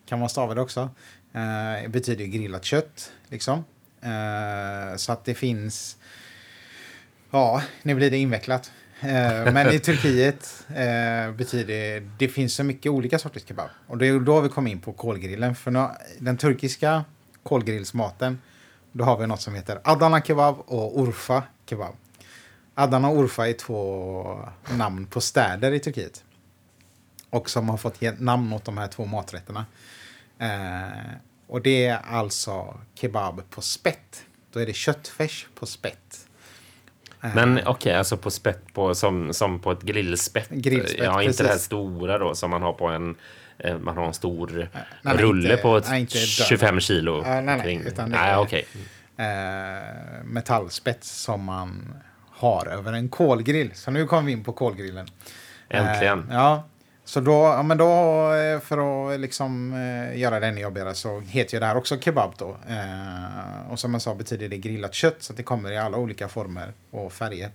[0.07, 0.91] kan man stava det också.
[1.35, 3.65] Uh, betyder grillat kött, liksom.
[4.05, 5.97] Uh, så att det finns...
[7.31, 8.73] Ja, nu blir det invecklat.
[9.03, 13.69] Eh, men i Turkiet eh, betyder det, det finns så mycket olika sorters kebab.
[13.87, 15.55] Och det är då vi kom in på kolgrillen.
[15.55, 15.87] För nu,
[16.19, 17.05] den turkiska
[17.43, 18.39] kolgrillsmaten,
[18.93, 21.95] då har vi något som heter Adana kebab och Urfa kebab.
[22.75, 24.49] Adana och Urfa är två
[24.79, 26.25] namn på städer i Turkiet.
[27.33, 29.67] Och som har fått ge namn åt de här två maträtterna.
[30.39, 31.13] Eh,
[31.47, 34.25] och det är alltså kebab på spett.
[34.53, 36.29] Då är det köttfärs på spett.
[37.21, 40.49] Men okej, okay, alltså på spett på, som, som på ett grillspett.
[40.51, 41.47] grillspett ja, inte precis.
[41.47, 43.15] det här stora då som man har på en
[43.59, 44.69] eh, man har en stor
[45.03, 46.07] nej, rulle inte, på nej,
[46.49, 47.19] 25 kilo.
[47.19, 48.63] Uh, nej, nej, utan det nej, är okay.
[48.63, 51.95] uh, metallspets som man
[52.31, 53.71] har över en kolgrill.
[53.75, 55.07] Så nu kommer vi in på kolgrillen.
[55.69, 56.19] Äntligen.
[56.19, 56.65] Uh, ja,
[57.13, 57.87] så då, ja, men då,
[58.35, 61.77] eh, för att eh, liksom, eh, göra det ännu jobbigare så heter ju det här
[61.77, 62.57] också kebab då.
[62.69, 65.97] Eh, och som jag sa betyder det grillat kött så att det kommer i alla
[65.97, 67.51] olika former och färger.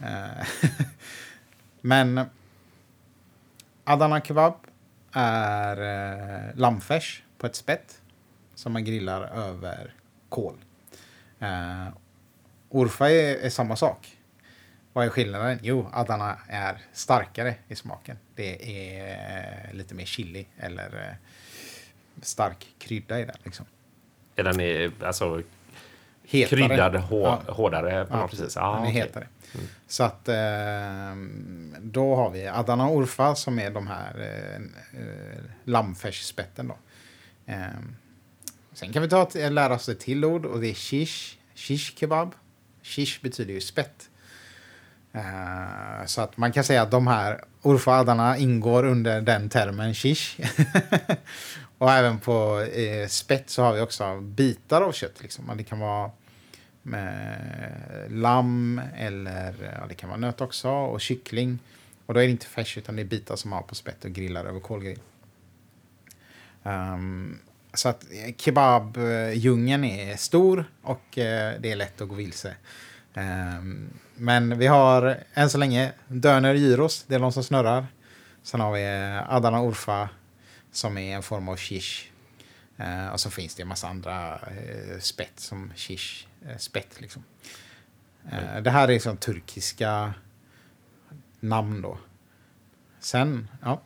[0.00, 0.46] Eh,
[1.80, 2.20] men
[3.84, 4.54] Adana kebab
[5.12, 8.00] är eh, lammfärs på ett spett
[8.54, 9.94] som man grillar över
[10.28, 10.54] kol.
[11.38, 11.88] Eh,
[12.70, 14.15] Urfa är, är samma sak.
[14.96, 15.58] Vad är skillnaden?
[15.62, 18.18] Jo, Adana är starkare i smaken.
[18.34, 21.16] Det är lite mer chili eller eh,
[22.22, 23.36] stark krydda i den.
[23.42, 23.66] Liksom.
[24.36, 25.42] Är den är, alltså
[26.24, 26.68] hetare.
[26.68, 27.52] kryddad hår, ja.
[27.52, 28.06] hårdare?
[28.06, 28.56] På ja, precis.
[28.56, 29.00] Ah, den är okay.
[29.00, 29.26] hetare.
[29.54, 29.66] Mm.
[29.86, 30.36] Så att eh,
[31.80, 36.68] då har vi Adana Urfa som är de här eh, lammfärsspetten.
[36.68, 36.76] Då.
[38.72, 41.38] Sen kan vi ta lära oss ett till ord och det är shish.
[41.54, 42.34] Shish kebab.
[42.82, 44.10] Shish betyder ju spett.
[45.16, 50.40] Uh, så att man kan säga att de här urfadarna ingår under den termen shish.
[51.78, 55.22] och även på eh, spett så har vi också bitar av kött.
[55.22, 55.52] Liksom.
[55.56, 56.10] Det kan vara
[58.08, 61.58] lamm eller ja, det kan vara nöt också och kyckling.
[62.06, 64.04] Och då är det inte färs utan det är bitar som man har på spett
[64.04, 64.98] och grillar över kolgrill.
[66.62, 67.38] Um, ehm,
[67.74, 72.54] så att eh, kebabdjungeln är stor och uh, det är lätt att gå vilse.
[73.16, 77.86] Um, men vi har än så länge Döner Gyros, det är de som snurrar.
[78.42, 80.08] Sen har vi eh, Adana Urfa
[80.72, 82.10] som är en form av shish.
[82.80, 87.24] Uh, och så finns det en massa andra uh, spett som shish, uh, spett liksom.
[88.32, 90.14] Uh, det här är liksom turkiska
[91.40, 91.98] namn då.
[93.00, 93.80] Sen, ja.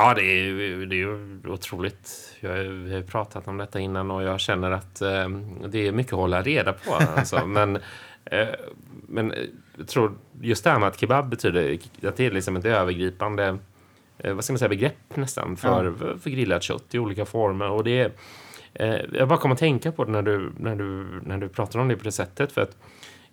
[0.00, 2.36] Ja, det är, det är otroligt.
[2.40, 5.28] Jag har pratat om detta innan och jag känner att eh,
[5.68, 6.94] det är mycket att hålla reda på.
[6.94, 7.46] Alltså.
[7.46, 7.76] Men,
[8.24, 8.48] eh,
[9.08, 9.34] men
[9.76, 13.58] jag tror just det här med att kebab betyder att det är liksom ett övergripande
[14.18, 16.18] eh, vad ska man säga, begrepp nästan för, ja.
[16.18, 17.70] för grillat kött i olika former.
[17.70, 18.12] Och det är,
[18.74, 21.78] eh, jag bara kommer att tänka på det när du, när, du, när du pratar
[21.78, 22.52] om det på det sättet.
[22.52, 22.76] För att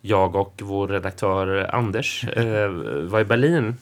[0.02, 2.70] jag och vår redaktör Anders eh,
[3.10, 3.76] var i Berlin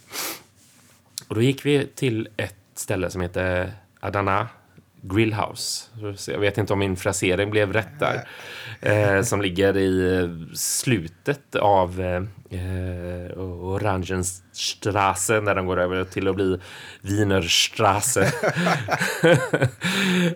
[1.27, 4.47] och då gick vi till ett ställe som heter Adana
[5.01, 5.89] Grillhouse.
[6.27, 8.27] Jag vet inte om min frasering blev rätt där.
[8.81, 12.01] Eh, som ligger i slutet av
[12.49, 16.59] eh, Orangenstrasse när den går över till att bli
[17.01, 18.21] Wienerstrasse.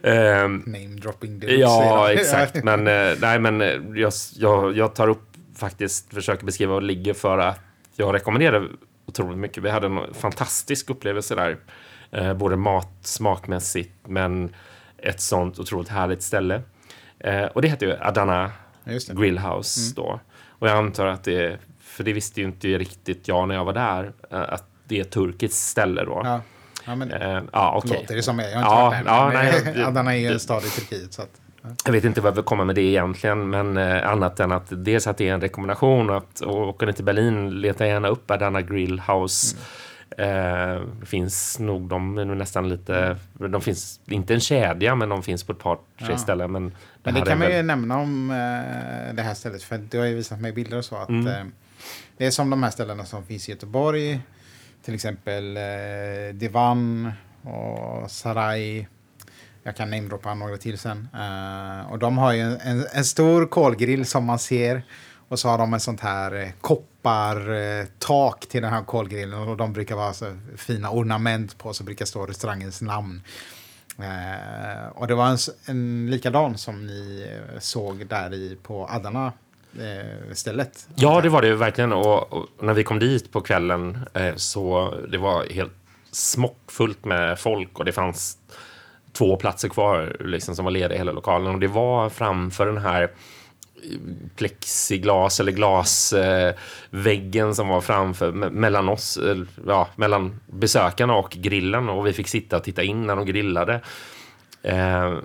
[0.04, 2.56] eh, Name dropping Ja, exakt.
[2.64, 5.24] Men, eh, nej, men eh, jag, jag, jag tar upp
[5.56, 7.60] faktiskt, försöker beskriva vad det ligger för att
[7.96, 8.70] jag rekommenderar
[9.08, 9.64] otroligt mycket.
[9.64, 11.58] Vi hade en fantastisk upplevelse där.
[12.12, 14.56] Eh, både mat, smakmässigt, men
[14.98, 16.62] ett sånt otroligt härligt ställe.
[17.20, 18.52] Eh, och det heter ju Adana
[19.08, 19.94] Grillhouse mm.
[19.96, 20.20] då.
[20.50, 23.74] Och jag antar att det, för det visste ju inte riktigt jag när jag var
[23.74, 26.22] där, eh, att det är ett turkiskt ställe då.
[26.24, 26.42] Ja.
[26.86, 27.98] Ja, men eh, ja, okay.
[27.98, 28.52] låter det som jag.
[28.52, 29.70] Jag har inte ja, varit där.
[29.70, 31.14] Ja, nej, Adana är ju en stad i Turkiet.
[31.14, 31.70] Så att, ja.
[31.86, 35.08] Jag vet inte vad vi kommer med det egentligen, men eh, annat än att dels
[35.08, 39.56] att det är en rekommendation att åka ner till Berlin, leta gärna upp Adana Grillhouse.
[39.56, 39.66] Mm
[40.10, 45.44] Eh, finns nog, de är nästan lite, de finns inte en kedja men de finns
[45.44, 46.18] på ett par, tre ja.
[46.18, 46.52] ställen.
[46.52, 50.00] Men det, men det kan man ju nämna om eh, det här stället för du
[50.00, 51.28] har ju visat mig bilder och så att mm.
[51.28, 51.46] eh,
[52.18, 54.20] det är som de här ställena som finns i Göteborg.
[54.86, 58.88] Till exempel eh, Divan och Sarai.
[59.64, 61.08] Jag kan namedroppa några till sen.
[61.14, 64.82] Uh, och de har ju en, en, en, stor kolgrill som man ser.
[65.28, 66.50] Och så har de en sånt här eh,
[67.10, 71.84] Eh, tak till den här kolgrillen och de brukar vara så fina ornament på så
[71.84, 73.22] brukar stå restaurangens namn.
[74.00, 79.34] Eh, och det var en, en likadan som ni eh, såg där i på Adana
[79.80, 80.88] eh, stället.
[80.96, 81.94] Ja, det var det verkligen.
[81.94, 85.74] Och, och, när vi kom dit på kvällen eh, så det var helt
[86.12, 88.38] smockfullt med folk och det fanns
[89.12, 91.54] två platser kvar liksom, som var lediga i hela lokalen.
[91.54, 93.12] Och det var framför den här
[94.36, 99.20] plexiglas eller glasväggen som var framför mellan oss,
[99.68, 103.82] ja, mellan besökarna och grillen och vi fick sitta och titta in när de grillade.
[104.62, 105.18] Eh,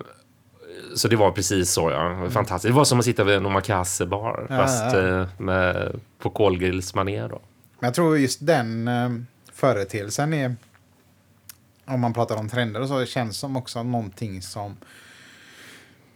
[0.95, 2.31] så det var precis så, ja.
[2.31, 2.71] Fantastiskt.
[2.71, 5.21] Det var som att sitta vid en omakase-bar, ja, fast ja.
[5.21, 7.29] Eh, med, på kolgrillsmanér.
[7.29, 7.41] Då.
[7.81, 9.11] Jag tror just den eh,
[9.53, 10.57] företeelsen är,
[11.85, 14.77] om man pratar om trender och så, det känns som också någonting som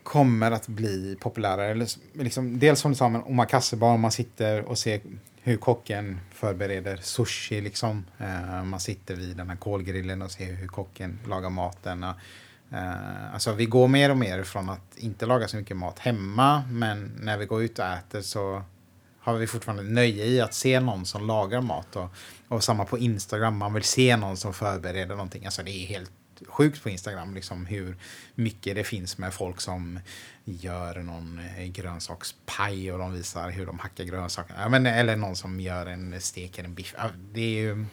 [0.07, 1.87] kommer att bli populärare.
[2.13, 5.01] Liksom, dels som du sa, med omakassebar, man sitter och ser
[5.43, 7.61] hur kocken förbereder sushi.
[7.61, 8.05] Liksom.
[8.19, 12.03] Eh, man sitter vid den här kolgrillen och ser hur kocken lagar maten.
[12.03, 12.15] Eh,
[13.35, 17.13] alltså, vi går mer och mer från att inte laga så mycket mat hemma, men
[17.21, 18.63] när vi går ut och äter så
[19.21, 21.97] har vi fortfarande nöje i att se någon som lagar mat.
[21.97, 22.09] Och,
[22.49, 25.45] och samma på Instagram, man vill se någon som förbereder någonting.
[25.45, 26.13] Alltså det är helt
[26.49, 27.97] sjukt på Instagram liksom hur
[28.35, 30.01] mycket det finns med folk som
[30.45, 34.55] gör någon eh, grönsakspaj och de visar hur de hackar grönsaker.
[34.59, 36.95] Ja, men, eller någon som gör en steker en biff.
[37.33, 37.85] Det är ju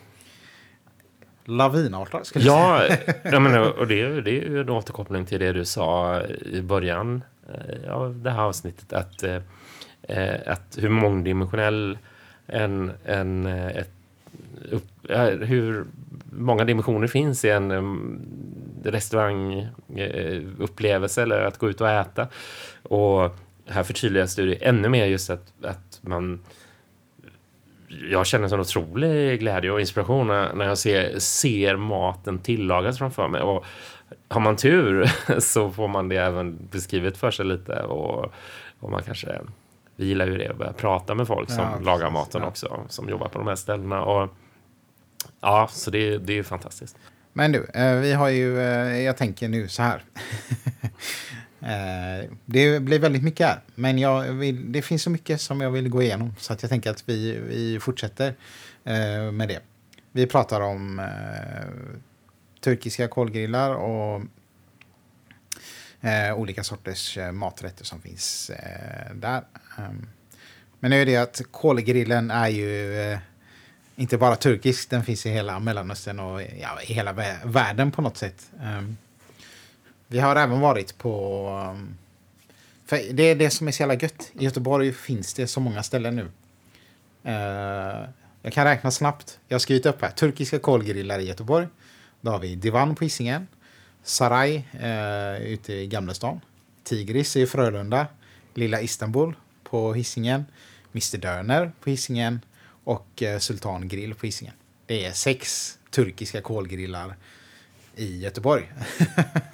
[1.45, 3.13] lavinartat skulle jag säga.
[3.23, 7.23] Ja, men, och det, det är ju en återkoppling till det du sa i början
[7.53, 8.93] eh, av det här avsnittet.
[8.93, 9.41] Att, eh,
[10.45, 11.97] att hur mångdimensionell
[12.47, 13.91] en, en, ett
[14.71, 14.87] upp,
[15.41, 15.85] hur
[16.37, 18.19] många dimensioner finns i en
[18.83, 22.27] restaurangupplevelse eller att gå ut och äta.
[22.83, 23.35] Och
[23.67, 26.39] här förtydligas det ännu mer just att, att man
[28.09, 33.27] jag känner en sån otrolig glädje och inspiration när, jag ser, ser maten tillagas framför
[33.27, 33.41] mig.
[33.41, 33.65] Och
[34.27, 38.33] har man tur så får man det även beskrivet för sig lite och,
[38.79, 39.39] och man kanske
[39.95, 42.47] vi gillar ju det och börjar prata med folk som ja, lagar maten ja.
[42.47, 44.01] också, som jobbar på de här ställena.
[44.01, 44.29] Och,
[45.43, 46.97] Ja, så det, det är fantastiskt.
[47.33, 50.03] Men du, eh, vi har ju, eh, jag tänker nu så här.
[51.65, 55.71] Eh, det blir väldigt mycket här, men jag vill, det finns så mycket som jag
[55.71, 58.33] vill gå igenom så att jag tänker att vi, vi fortsätter
[59.31, 59.59] med det.
[60.11, 61.01] Vi pratar om
[62.63, 64.21] turkiska kolgrillar och
[66.35, 68.51] olika sorters maträtter som finns
[69.13, 69.43] där.
[69.77, 70.07] Ehm,
[70.79, 73.17] men nu är det att kolgrillen är ju
[73.95, 77.13] inte bara turkisk, den finns i hela Mellanöstern och ja, i hela
[77.43, 78.51] världen på något sätt.
[78.63, 78.97] Um,
[80.07, 81.47] vi har även varit på...
[81.71, 81.97] Um,
[82.85, 84.31] för det är det som är så jävla gött.
[84.39, 86.23] I Göteborg finns det så många ställen nu.
[87.31, 88.09] Uh,
[88.41, 89.39] jag kan räkna snabbt.
[89.47, 90.11] Jag har skrivit upp här.
[90.11, 91.67] Turkiska kolgrillar i Göteborg.
[92.21, 93.47] Då har vi Divan på Hisingen.
[94.03, 96.39] Saray uh, ute i Gamla stan.
[96.83, 98.07] Tigris i Frölunda.
[98.53, 100.45] Lilla Istanbul på Hisingen.
[100.93, 102.41] Mr Dörner på Hisingen
[102.83, 104.53] och eh, Sultan Grill på Hisingen.
[104.85, 107.15] Det är sex turkiska kolgrillar
[107.95, 108.71] i Göteborg.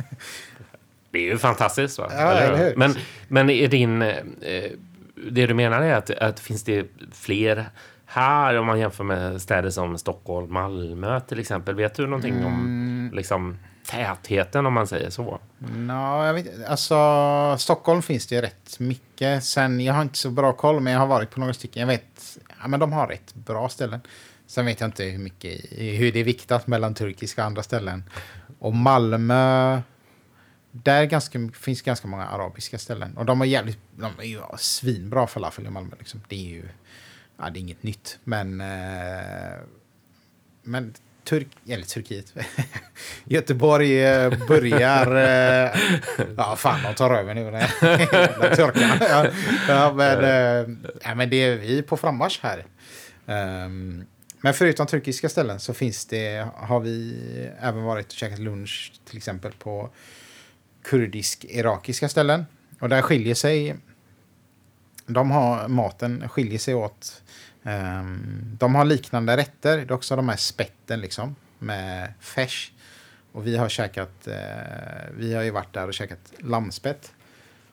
[1.11, 1.97] det är ju fantastiskt.
[1.97, 2.07] Va?
[2.11, 2.71] Ja?
[2.75, 2.95] Men,
[3.27, 4.01] men är din...
[4.01, 4.71] Eh,
[5.31, 7.69] det du menar är att, att finns det fler
[8.05, 11.75] här om man jämför med städer som Stockholm, Malmö till exempel?
[11.75, 12.45] Vet du någonting mm.
[12.45, 15.39] om liksom, tätheten om man säger så.
[15.57, 16.95] No, jag vet, alltså,
[17.59, 19.43] Stockholm finns det ju rätt mycket.
[19.43, 21.79] Sen, jag har inte så bra koll, men jag har varit på några stycken.
[21.79, 24.01] Jag vet, ja, men de har rätt bra ställen.
[24.45, 28.03] Sen vet jag inte hur mycket, hur det är viktat mellan turkiska och andra ställen.
[28.59, 29.81] Och Malmö,
[30.71, 33.17] där ganska, finns ganska många arabiska ställen.
[33.17, 35.95] Och de är jävligt, de är ju svinbra falafel i Malmö.
[35.99, 36.21] Liksom.
[36.27, 36.63] Det är ju,
[37.37, 39.57] ja, det är inget nytt, men, eh,
[40.63, 40.93] men
[41.29, 42.33] Turk, eller Turkiet.
[43.23, 45.15] Göteborg eh, börjar...
[45.15, 45.79] Eh,
[46.37, 47.43] ja, fan, de tar över nu.
[48.55, 48.97] Turkarna.
[48.99, 49.27] Ja,
[49.67, 52.65] ja, men, eh, ja, men det är vi på frammarsch här.
[53.65, 54.05] Um,
[54.41, 57.19] men förutom turkiska ställen så finns det, har vi
[57.59, 59.89] även varit och käkat lunch till exempel på
[60.83, 62.45] kurdisk-irakiska ställen.
[62.79, 63.75] Och där skiljer sig,
[65.05, 67.21] de har, maten skiljer sig åt.
[67.63, 72.71] Um, de har liknande rätter, det är också de här spetten liksom med färs.
[73.31, 74.33] Och vi har käkat, uh,
[75.17, 77.13] vi har ju varit där och käkat lammspett.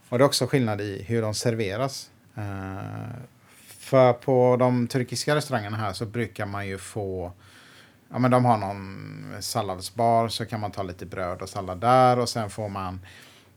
[0.08, 2.10] Och det är också skillnad i hur de serveras.
[2.38, 3.10] Uh,
[3.78, 7.32] för på de turkiska restaurangerna här så brukar man ju få
[8.08, 12.18] Ja men de har någon salladsbar så kan man ta lite bröd och sallad där
[12.18, 13.00] och sen får man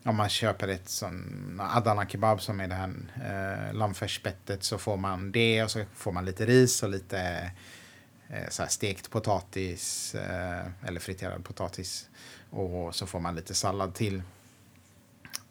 [0.03, 2.93] om man köper ett sån Adana kebab som är det här
[3.25, 7.51] eh, lammfärsspettet så får man det och så får man lite ris och lite
[8.29, 12.09] eh, så stekt potatis eh, eller friterad potatis
[12.49, 14.21] och så får man lite sallad till.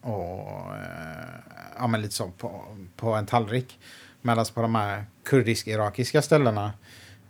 [0.01, 1.41] Och eh,
[1.79, 3.79] ja men lite så på, på en tallrik.
[4.23, 6.73] Medan på de här kurdisk-irakiska ställena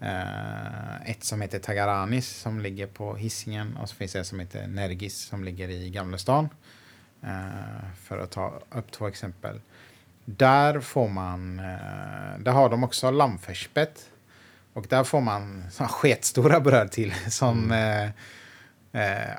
[0.03, 4.41] Uh, ett som heter Tagaranis som ligger på hissingen och så finns det ett som
[4.41, 6.49] heter Nergis som ligger i Gamla stan.
[7.25, 9.61] Uh, för att ta upp två exempel.
[10.25, 14.11] Där får man, uh, där har de också lammfärsspett.
[14.73, 17.15] Och där får man sketstora bröd till.
[17.31, 18.13] Som, mm.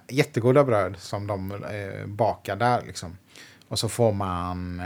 [0.08, 1.64] jättegoda bröd som de
[2.06, 2.82] bakar där.
[2.86, 3.18] Liksom.
[3.68, 4.82] Och så får man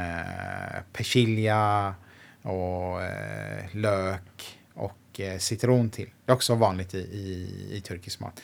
[0.93, 1.95] persilja,
[2.43, 6.09] och eh, lök och eh, citron till.
[6.25, 8.41] Det är också vanligt i, i, i turkisk mat.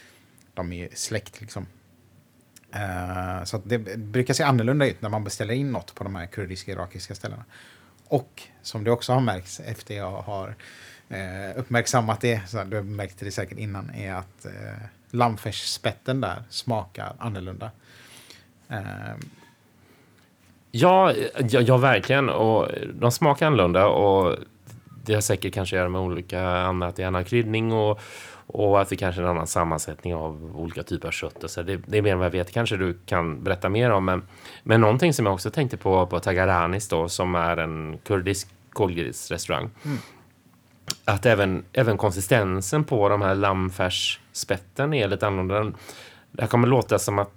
[0.54, 1.66] De är släkt liksom.
[2.76, 6.26] Uh, så det brukar se annorlunda ut när man beställer in något på de här
[6.26, 7.46] kurdiska irakiska ställena.
[8.08, 10.56] Och som det också har märkts efter jag har
[11.12, 14.52] uh, uppmärksammat det, så du märkte det säkert innan, är att uh,
[15.12, 17.72] lammfärsspetten där smakar annorlunda.
[18.72, 19.16] Uh,
[20.72, 21.14] Ja,
[21.50, 22.30] ja, ja, verkligen.
[22.30, 24.38] Och de smakar annorlunda och
[25.06, 28.00] det har säkert kanske att göra med olika annat, i annan kryddning och,
[28.54, 31.44] och att det kanske är en annan sammansättning av olika typer av kött.
[31.44, 32.52] Och så det, det är mer än vad jag vet.
[32.52, 34.06] kanske du kan berätta mer om.
[34.06, 34.24] Men,
[34.64, 39.70] men någonting som jag också tänkte på på Tagaranis då, som är en kurdisk kolgrisrestaurang.
[39.86, 39.98] Mm.
[41.06, 45.78] Att även, även konsistensen på de här lammfärsspetten är lite annorlunda.
[46.32, 47.32] Det här kommer låta som att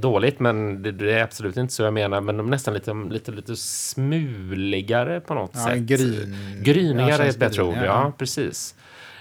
[0.00, 2.20] dåligt, men det, det, är absolut inte så jag menar.
[2.20, 5.78] Men de är nästan lite, lite, lite smuligare på något ja, sätt.
[5.78, 6.36] Gryn.
[6.62, 7.84] Grynigare är ett bättre ord, ja.
[7.84, 8.74] ja precis.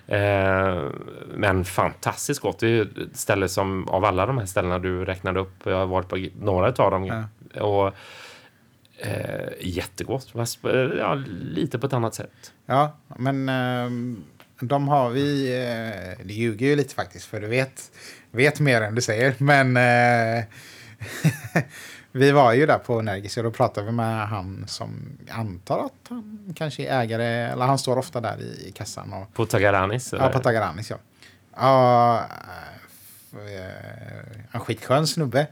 [0.08, 0.84] Eh,
[1.36, 2.60] men fantastiskt gott.
[2.60, 5.86] Det är ett ställe som av alla de här ställena du räknade upp, jag har
[5.86, 7.06] varit på några av dem.
[7.54, 7.62] Ja.
[7.62, 7.94] Och,
[8.98, 10.60] eh, jättegott, fast
[10.98, 12.54] ja, lite på ett annat sätt.
[12.66, 13.90] Ja, men eh,
[14.60, 17.92] de har vi, eh, det ljuger ju lite faktiskt, för du vet
[18.32, 19.36] vet mer än du säger.
[19.38, 20.44] Men eh,
[22.16, 26.10] vi var ju där på Nergis och då pratade vi med han som antar att
[26.10, 29.14] han kanske är ägare, eller han står ofta där i, i kassan.
[29.14, 30.14] Och, på Tagaranis?
[30.14, 30.98] Ja, på Tagaranis ja.
[31.56, 32.26] ja
[33.34, 35.48] eh, en skitskön snubbe.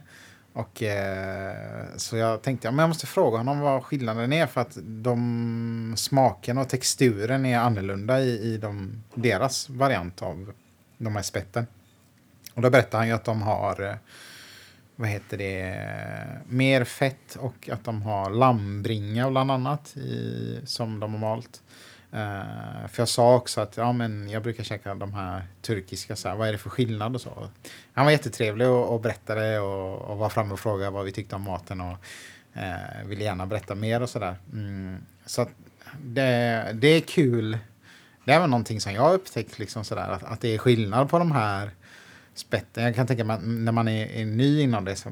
[0.53, 4.62] Och, eh, så jag tänkte ja, men jag måste fråga honom vad skillnaden är för
[4.62, 10.53] att de smaken och texturen är annorlunda i, i de, deras variant av
[10.97, 11.68] de här spetten.
[12.53, 13.95] Och då berättar han ju att de har eh,
[14.95, 15.87] vad heter det,
[16.47, 21.61] mer fett och att de har lammbringa bland annat i, som de har malt.
[22.13, 26.29] Uh, för jag sa också att ja, men jag brukar käka de här turkiska, så
[26.29, 27.49] här, vad är det för skillnad och så.
[27.93, 31.35] Han var jättetrevlig och, och berättade och, och var framme och frågade vad vi tyckte
[31.35, 31.97] om maten och
[32.57, 34.35] uh, ville gärna berätta mer och sådär.
[34.53, 35.47] Mm, så
[36.03, 37.57] det, det är kul.
[38.25, 41.09] Det är väl någonting som jag har upptäckt, liksom sådär, att, att det är skillnad
[41.09, 41.71] på de här
[42.34, 42.84] spetten.
[42.84, 45.09] Jag kan tänka mig att när man är, är ny inom det, så,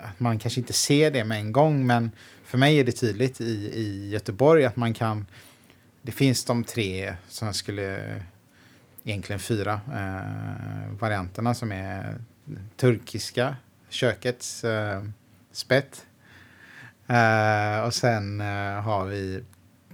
[0.00, 2.10] att man kanske inte ser det med en gång, men
[2.44, 5.26] för mig är det tydligt i, i Göteborg att man kan...
[6.02, 8.20] Det finns de tre som jag skulle...
[9.04, 12.18] Egentligen fyra eh, varianterna som är
[12.76, 13.56] turkiska
[13.88, 15.04] kökets eh,
[15.52, 16.06] spett.
[17.06, 19.44] Eh, och sen eh, har vi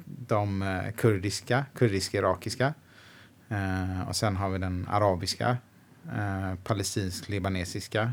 [0.05, 2.74] de eh, kurdiska, kurdisk-irakiska.
[3.49, 5.57] Eh, och sen har vi den arabiska
[6.12, 8.12] eh, palestinsk-libanesiska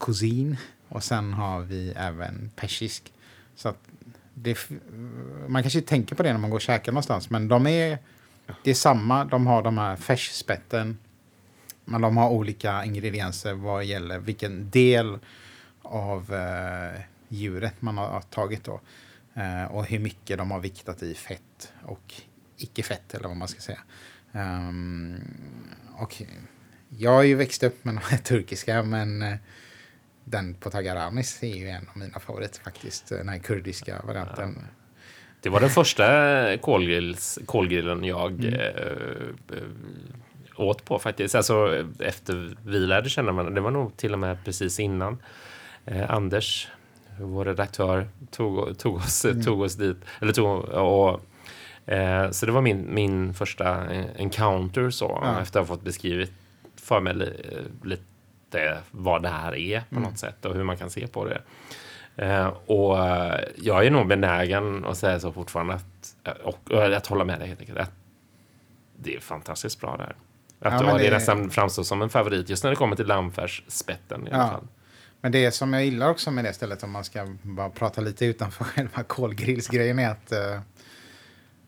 [0.00, 0.56] kusin
[0.88, 3.12] Och sen har vi även persisk.
[3.54, 3.78] Så att
[4.34, 4.58] det,
[5.48, 7.30] man kanske inte tänker på det när man går och käkar någonstans.
[7.30, 7.98] Men de är,
[8.64, 9.24] det är samma.
[9.24, 10.98] De har de här färsspetten.
[11.84, 15.18] Men de har olika ingredienser vad gäller vilken del
[15.82, 18.80] av eh, djuret man har tagit då.
[19.34, 22.14] Eh, och hur mycket de har viktat i fett och
[22.56, 23.80] icke-fett eller vad man ska säga.
[24.32, 25.20] Um,
[25.96, 26.22] och
[26.98, 29.34] jag har ju växt upp med de här turkiska men eh,
[30.24, 33.08] den på Tagaranis är ju en av mina favoriter faktiskt.
[33.08, 34.58] Den här kurdiska varianten.
[35.40, 36.06] Det var den första
[36.58, 38.54] kolgrills, kolgrillen jag Mm.
[38.54, 39.58] eh,
[40.56, 41.34] åt på faktiskt.
[41.34, 43.54] Alltså efter vi lärde känna varandra.
[43.54, 45.18] Det var nog till och med precis innan
[45.84, 46.68] eh, Anders,
[47.20, 49.42] vår redaktör, tog, tog, oss, Mm.
[49.42, 49.96] tog oss dit.
[50.20, 51.20] Eller tog, och,
[51.92, 53.84] eh, så det var min, min första
[54.16, 55.18] encounter så.
[55.22, 55.40] Ja.
[55.40, 56.32] Efter att ha fått beskrivit
[56.82, 57.32] för mig li,
[57.84, 60.02] lite vad det här är på Mm.
[60.08, 61.40] något sätt och hur man kan se på det.
[62.16, 66.82] Eh, och eh, jag är nog benägen att säga så fortfarande att, eh, och, och
[66.84, 67.78] att hålla med dig helt enkelt.
[67.78, 67.92] Att
[68.96, 70.16] det är fantastiskt bra där.
[70.68, 74.26] Att, Ja, det, det- nästan framstår som en favorit just när det kommer till lammfärsspetten
[74.28, 74.48] i alla Ja.
[74.48, 74.66] fall.
[75.20, 78.26] Men det som jag gillar också med det stället, om man ska bara prata lite
[78.26, 80.60] utanför själva kolgrillsgrejen, är att eh,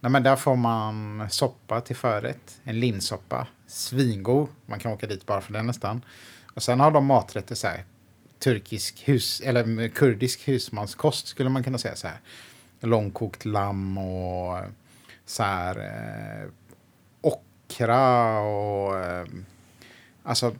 [0.04, 2.60] nej, men där får man soppa till förrätt.
[2.64, 3.46] En linssoppa.
[3.66, 4.48] Svingod.
[4.66, 6.04] Man kan åka dit bara för den nästan.
[6.54, 7.84] Och sen har de maträtter så här.
[8.38, 12.20] Turkisk hus, eller kurdisk husmanskost skulle man kunna säga så här.
[12.80, 14.64] Långkokt lamm och eh,
[15.26, 16.50] så här eh,
[17.20, 19.26] ockra och eh,
[20.22, 20.54] alltså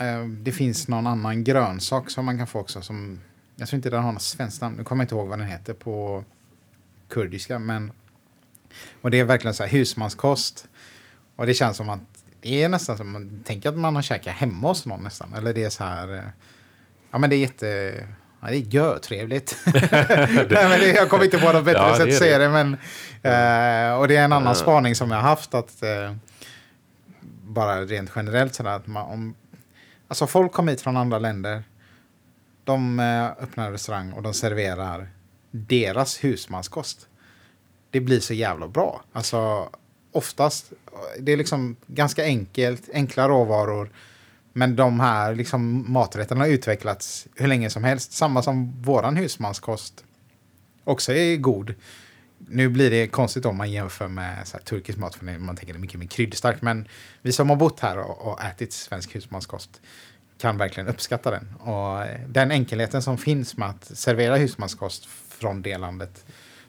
[0.00, 2.82] Eh, det finns någon annan grönsak som man kan få också.
[2.82, 3.20] Som,
[3.56, 4.76] jag tror inte den har något svenskt namn.
[4.76, 6.24] Nu kommer jag inte ihåg vad den heter på
[7.08, 7.58] kurdiska.
[7.58, 7.92] Men,
[9.02, 10.68] och det är verkligen så här husmanskost.
[11.36, 12.00] Och det känns som att
[12.40, 15.34] det är nästan som man tänker att man har käkat hemma hos någon nästan.
[15.34, 16.14] Eller det är så här.
[16.14, 16.22] eh,
[17.10, 17.94] Ja men det är jätte...
[18.42, 19.56] Ja, det är görtrevligt.
[19.74, 22.48] Nej, men det, jag kommer inte på något bättre Ja, sätt att säga det.
[22.48, 22.72] Men,
[23.22, 25.54] eh, och det är en annan spaning som jag har haft.
[25.54, 26.14] att eh,
[27.42, 29.34] Bara rent generellt sådär att man, om,
[30.08, 31.62] Alltså folk kommer hit från andra länder.
[32.64, 35.08] De eh, öppnar en restaurang och de serverar
[35.50, 37.06] deras husmanskost.
[37.90, 39.02] Det blir så jävla bra.
[39.12, 39.70] Alltså
[40.12, 40.72] oftast,
[41.18, 43.90] det är liksom ganska enkelt, enkla råvaror.
[44.52, 48.12] Men de här liksom, maträtterna har utvecklats hur länge som helst.
[48.12, 50.04] Samma som våran husmanskost
[50.84, 51.74] också är god.
[52.38, 55.72] Nu blir det konstigt om man jämför med så här, turkisk mat, för man tänker
[55.72, 56.62] det är mycket mer kryddstarkt.
[56.62, 56.88] Men
[57.22, 59.80] vi som har bott här och, och ätit svensk husmanskost
[60.40, 61.54] kan verkligen uppskatta den.
[61.54, 66.24] Och eh, den enkelheten som finns med att servera husmanskost från det landet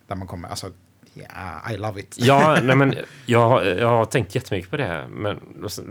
[0.07, 0.71] där man kommer, alltså,
[1.15, 2.15] yeah, I love it.
[2.19, 2.95] Ja, nej, men
[3.25, 5.07] jag, har- jag har tänkt jättemycket på det.
[5.11, 5.39] Men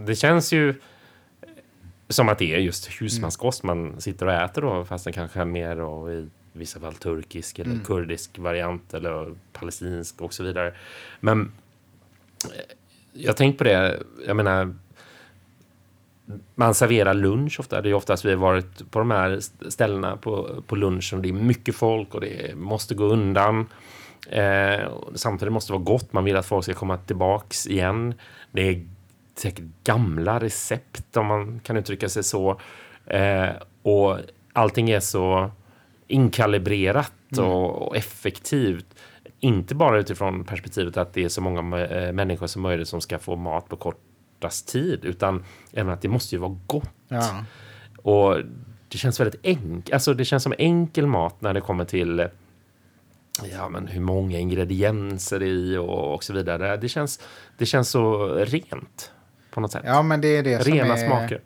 [0.06, 0.74] det känns ju
[2.08, 5.44] som att det är just husmanskost man sitter och äter då, fast det kanske är
[5.44, 7.84] mer då i vissa fall turkisk eller Mm.
[7.84, 10.74] kurdisk variant eller palestinsk och så vidare.
[11.20, 11.52] Men
[13.12, 14.74] jag tänkt på det, jag menar
[16.54, 17.82] man serverar lunch ofta.
[17.82, 19.38] Det är oftast vi har varit på de här
[19.70, 23.66] ställena på, på lunchen och det är mycket folk och det måste gå undan.
[24.30, 26.12] Eh, samtidigt måste det vara gott.
[26.12, 28.14] Man vill att folk ska komma tillbaks igen.
[28.52, 28.86] Det är
[29.34, 32.60] säkert gamla recept om man kan uttrycka sig så.
[33.06, 33.48] Eh,
[33.82, 34.18] och
[34.52, 35.50] allting är så
[36.06, 38.86] inkalibrerat och, och effektivt.
[39.40, 43.18] Inte bara utifrån perspektivet att det är så många eh, människor som möjligt som ska
[43.18, 46.90] få mat på kortast tid, utan även att det måste ju vara gott.
[47.08, 47.44] Ja.
[48.02, 48.36] Och
[48.88, 49.92] det känns väldigt enkelt.
[49.92, 52.28] Alltså det känns som enkel mat när det kommer till
[53.52, 56.76] ja, men hur många ingredienser i och, och så vidare.
[56.76, 57.20] Det känns,
[57.58, 59.10] det känns så rent
[59.50, 59.82] på något sätt.
[59.84, 61.06] ja, men det är det som Rena är...
[61.06, 61.40] smaker.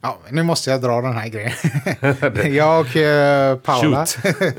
[0.00, 2.54] Ja, nu måste jag dra den här grejen.
[2.54, 4.06] jag och eh, Paula,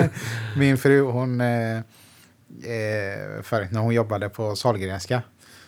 [0.57, 1.41] min fru, hon...
[1.41, 1.77] Eh,
[2.63, 5.21] eh, förut när hon jobbade på Sahlgrenska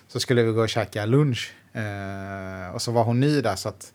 [0.07, 1.53] så skulle vi gå och käka lunch.
[1.74, 3.93] Eh, och så var hon ny där så att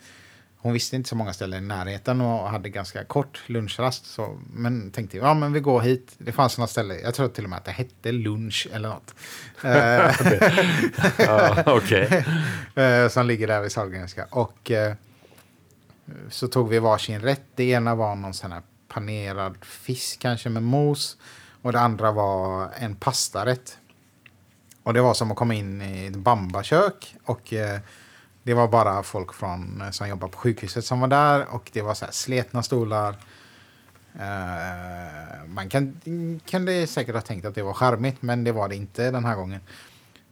[0.58, 4.06] hon visste inte så många ställen i närheten och hade ganska kort lunchrast.
[4.06, 6.14] Så, men tänkte, ja men vi går hit.
[6.18, 9.14] Det fanns några ställen, jag tror till och med att det hette lunch eller något.
[11.18, 12.24] Eh, okej.
[12.74, 14.26] eh, som ligger där vid Sahlgrenska.
[14.30, 14.94] Och eh,
[16.30, 17.42] så tog vi varsin rätt.
[17.54, 21.16] Det ena var någon sån här panerad fisk kanske med mos.
[21.62, 23.78] Och det andra var en pastarätt.
[24.82, 27.16] Och det var som att komma in i ett bambakök.
[27.24, 27.80] Och eh,
[28.46, 31.46] det var bara folk från, eh, som jobbar på sjukhuset som var där.
[31.54, 33.16] Och det var så här sletna stolar.
[34.14, 36.00] Uh, man kan,
[36.50, 39.36] kunde säkert ha tänkt att det var charmigt, men det var det inte den här
[39.36, 39.60] gången.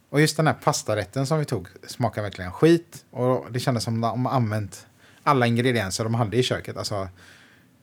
[0.09, 3.05] Och just den här pastarätten som vi tog smakade verkligen skit.
[3.11, 4.87] Och det kändes som att de använt
[5.23, 6.77] alla ingredienser de hade i köket.
[6.77, 7.07] Alltså,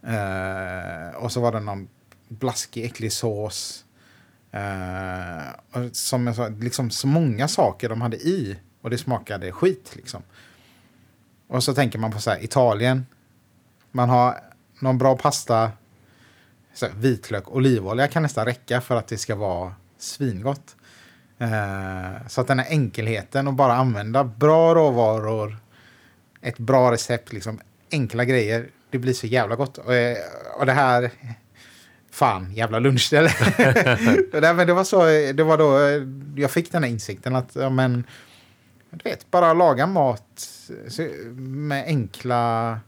[0.06, 1.88] uh, och så var det någon
[2.28, 3.84] blaskig, äcklig sås.
[4.54, 8.56] Uh, och som jag sa, liksom så många saker de hade i.
[8.82, 10.22] Och det smakade skit liksom.
[11.46, 13.06] Och så tänker man på så här, Italien.
[13.90, 14.38] Man har
[14.78, 15.72] någon bra pasta,
[16.74, 20.76] så här, vitlök, olivolja kan nästan räcka för att det ska vara svingott.
[21.38, 25.56] Eh, så att den här enkelheten och bara använda bra råvaror,
[26.40, 27.60] ett bra recept, liksom
[27.92, 28.68] enkla grejer.
[28.90, 29.78] Det blir så jävla gott.
[29.78, 30.16] Och, eh,
[30.58, 31.10] och det här,
[32.10, 33.30] fan, jävla lunchställe.
[34.32, 36.02] det, men det var så, det var då eh,
[36.42, 38.04] jag fick den här insikten att, ja men,
[38.92, 40.48] du vet, bara laga mat
[41.36, 42.78] med enkla,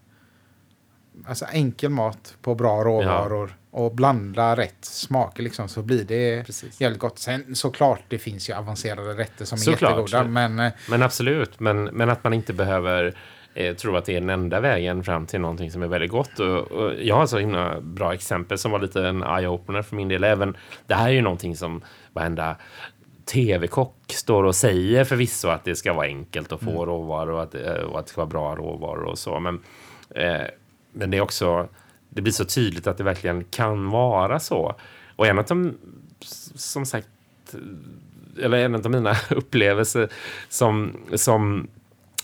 [1.26, 3.48] alltså enkel mat på bra råvaror.
[3.48, 6.80] Ja och blanda rätt smaker liksom, så blir det Precis.
[6.80, 7.18] jävligt gott.
[7.18, 9.90] Sen såklart, det finns ju avancerade rätter som är såklart.
[9.90, 10.24] jättegoda.
[10.24, 13.14] Men, eh, men absolut, men, men att man inte behöver
[13.54, 16.38] eh, tro att det är den enda vägen fram till någonting som är väldigt gott.
[16.40, 20.08] Och, och jag har så himla bra exempel som var lite en eye-opener för min
[20.08, 20.24] del.
[20.24, 21.82] Även, det här är ju någonting som
[22.12, 22.56] varenda
[23.24, 26.86] tv-kock står och säger förvisso att det ska vara enkelt att få mm.
[26.86, 29.40] råvaror och att, eh, och att det ska vara bra råvaror och så.
[29.40, 29.60] Men,
[30.10, 30.46] eh,
[30.92, 31.68] men det är också
[32.14, 34.74] det blir så tydligt att det verkligen kan vara så.
[35.16, 35.78] Och en av de,
[36.54, 37.08] som sagt,
[38.42, 40.08] eller en av mina upplevelser
[40.48, 41.68] som, som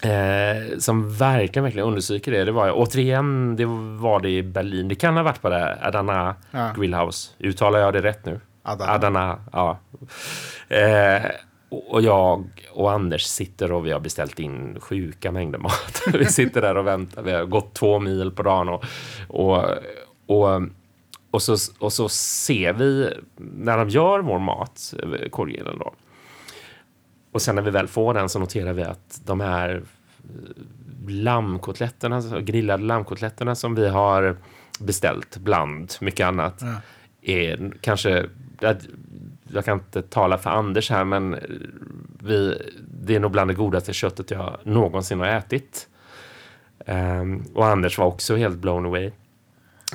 [0.02, 2.44] Eh, som verkligen, verkligen understryker det.
[2.44, 3.64] Det var återigen, det
[4.00, 4.88] var det i Berlin.
[4.88, 6.72] Det kan ha varit på det Adana ja.
[6.76, 7.30] Grillhouse.
[7.38, 8.40] Uttalar jag det rätt nu?
[8.70, 8.92] Adana.
[8.92, 9.78] Adana ja.
[10.68, 11.30] Eh,
[11.70, 16.02] och jag och Anders sitter och vi har beställt in sjuka mängder mat.
[16.12, 17.22] vi sitter där och väntar.
[17.22, 18.84] Vi har gått två mil på dagen och,
[19.28, 19.64] och,
[20.26, 20.62] och,
[21.30, 24.94] och, så, och så ser vi när de gör vår mat,
[25.30, 25.92] korgen då.
[27.32, 29.82] Och sen när vi väl får den så noterar vi att de här
[31.08, 34.36] lammkotletterna, grillade lammkotletterna som vi har
[34.80, 36.74] beställt bland mycket annat ja.
[37.22, 38.26] är kanske
[39.52, 41.38] jag kan inte tala för Anders här, men
[42.22, 42.62] vi,
[43.04, 45.86] det är nog bland det godaste köttet jag någonsin har ätit.
[46.86, 49.10] Um, och Anders var också helt blown away.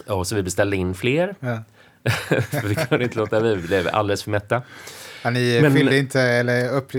[0.08, 1.36] Och så vi beställde in fler.
[1.40, 1.64] Ja.
[2.64, 4.62] vi kunde inte låta bli, vi blev alldeles för mätta.
[5.24, 6.92] Ja, ni men, fyllde inte eller upp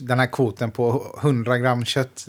[0.00, 2.24] den här kvoten på 100 gram kött?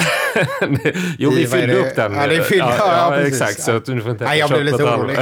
[1.18, 2.14] jo, vi fyllde upp den.
[2.14, 3.62] Ja, det fyllde, ja, ja, ja exakt.
[3.62, 5.18] Så att du får inte ja, jag blev lite orolig.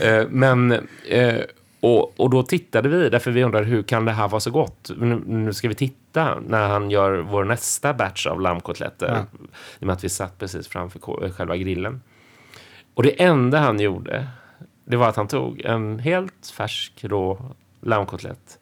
[0.00, 0.72] Eh, men,
[1.08, 1.34] eh,
[1.80, 4.90] och, och då tittade vi, därför vi undrade hur kan det här vara så gott?
[4.96, 9.08] Nu, nu ska vi titta när han gör vår nästa batch av lammkotletter.
[9.08, 9.40] Ja.
[9.78, 12.02] I och med att vi satt precis framför eh, själva grillen.
[12.94, 14.28] Och det enda han gjorde,
[14.84, 18.58] det var att han tog en helt färsk rå lammkotlett,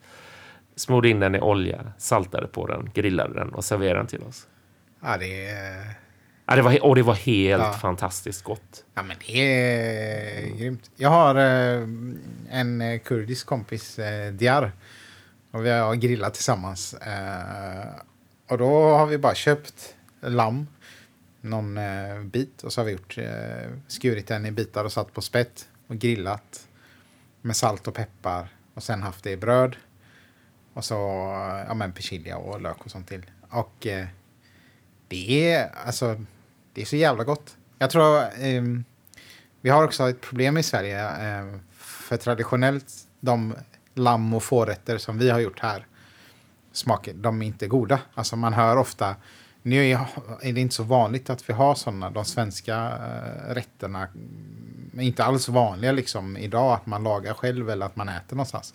[0.75, 4.47] smorde in den i olja, saltade på den, grillade den och serverade den till oss.
[5.01, 6.06] Ja, det är
[6.49, 7.73] Ja, det var, och det var helt ja.
[7.73, 8.83] fantastiskt gott.
[8.93, 10.91] Ja, men det är grymt.
[10.95, 11.87] Jag har eh,
[12.49, 14.71] en eh, kurdisk kompis, eh, Diar.
[15.51, 16.95] Och vi har grillat tillsammans.
[18.47, 20.67] Och då har vi bara köpt lamm,
[21.41, 21.79] någon
[22.29, 22.63] bit.
[22.63, 23.17] Och så har vi gjort,
[23.87, 25.67] skurit den i bitar och satt på spett.
[25.87, 26.67] Och grillat
[27.41, 28.47] med salt och peppar.
[28.73, 29.75] Och sen haft det i bröd.
[30.73, 30.95] Och så
[31.67, 33.25] ja, men persilja och lök och sånt till.
[33.49, 33.87] Och
[35.07, 36.25] det är alltså
[36.77, 37.57] det är så jävla gott.
[37.77, 38.17] Jag tror...
[38.21, 38.63] Eh,
[39.61, 41.01] vi har också ett problem i Sverige.
[41.01, 43.55] Eh, för traditionellt, de
[43.93, 45.87] lamm och fårrätter som vi har gjort här,
[46.71, 47.99] smaker, de är inte goda.
[48.13, 49.15] Alltså man hör ofta...
[49.61, 49.91] Nu
[50.41, 54.07] är det inte så vanligt att vi har sådana, de svenska äh, rätterna.
[54.97, 58.73] är inte alls vanliga liksom idag att man lagar själv eller att man äter någonstans.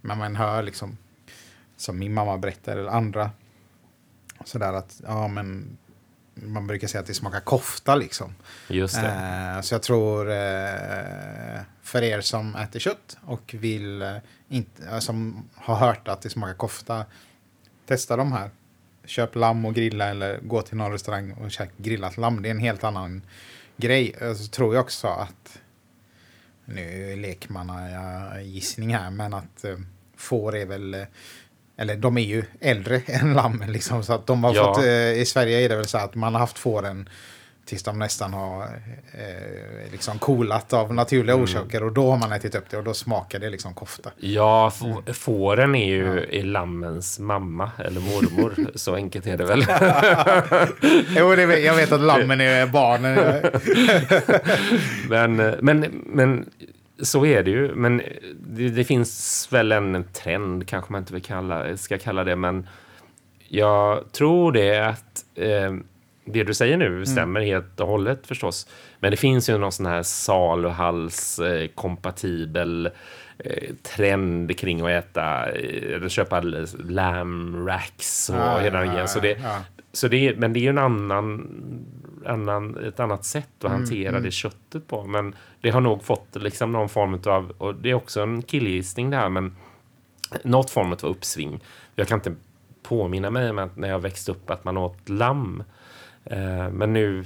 [0.00, 0.96] Men man hör liksom,
[1.76, 3.30] som min mamma berättar, eller andra,
[4.44, 5.78] sådär att ja men
[6.34, 8.34] man brukar säga att det smakar kofta liksom.
[8.68, 9.54] Just det.
[9.56, 14.16] Eh, så jag tror eh, för er som äter kött och vill eh,
[14.48, 17.04] inte, eh, som har hört att det smakar kofta,
[17.86, 18.50] testa de här.
[19.04, 22.42] Köp lamm och grilla eller gå till någon restaurang och käka grillat lamm.
[22.42, 23.22] Det är en helt annan
[23.76, 24.14] grej.
[24.20, 25.58] Eh, så tror jag också att,
[26.64, 27.70] nu leker man
[28.44, 29.76] gissning här, men att eh,
[30.16, 31.06] får är väl
[31.82, 34.02] eller de är ju äldre än lammen liksom.
[34.02, 34.74] Så att de har ja.
[34.74, 37.08] fått, eh, i Sverige är det väl så att man har haft fåren
[37.64, 38.62] tills de nästan har
[39.12, 41.44] eh, liksom coolat av naturliga mm.
[41.44, 41.82] orsaker.
[41.82, 44.10] Och då har man ätit upp det och då smakar det liksom kofta.
[44.16, 45.14] Ja, mm.
[45.14, 46.38] fåren är ju ja.
[46.38, 48.70] är lammens mamma eller mormor.
[48.74, 49.60] så enkelt är det väl.
[51.16, 53.42] jo, det, jag vet att lammen är barnen.
[55.08, 56.50] men, men, men
[57.02, 58.02] så är det ju, men
[58.34, 62.68] det, det, finns väl en trend, kanske man inte vill kalla, ska kalla det, men
[63.48, 65.72] jag tror det att eh,
[66.24, 68.68] det du säger nu stämmer helt och hållet förstås.
[69.00, 72.90] Men det finns ju någon sån här saluhals-kompatibel
[73.38, 76.40] eh, trend kring att äta, eller köpa
[76.88, 79.08] lamb racks och Ja, hela ja, grejen.
[79.08, 79.58] Så det, ja.
[79.92, 81.50] så det, men det är ju en annan,
[82.26, 85.04] annan, ett annat sätt att Mm, hantera det köttet på.
[85.04, 89.10] Men det har nog fått liksom någon form av, och det är också en killgissning
[89.10, 89.56] det här, men
[90.44, 91.60] något form av uppsving.
[91.94, 92.34] Jag kan inte
[92.82, 95.62] påminna mig om att när jag växte upp att man åt lamm.
[96.24, 97.24] Eh, men nu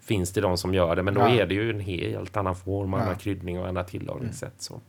[0.00, 1.28] finns det de som gör det, men då Ja.
[1.28, 2.98] är det ju en helt annan form, Ja.
[3.00, 4.54] annan kryddning och andra tillagningssätt.
[4.58, 4.80] Så.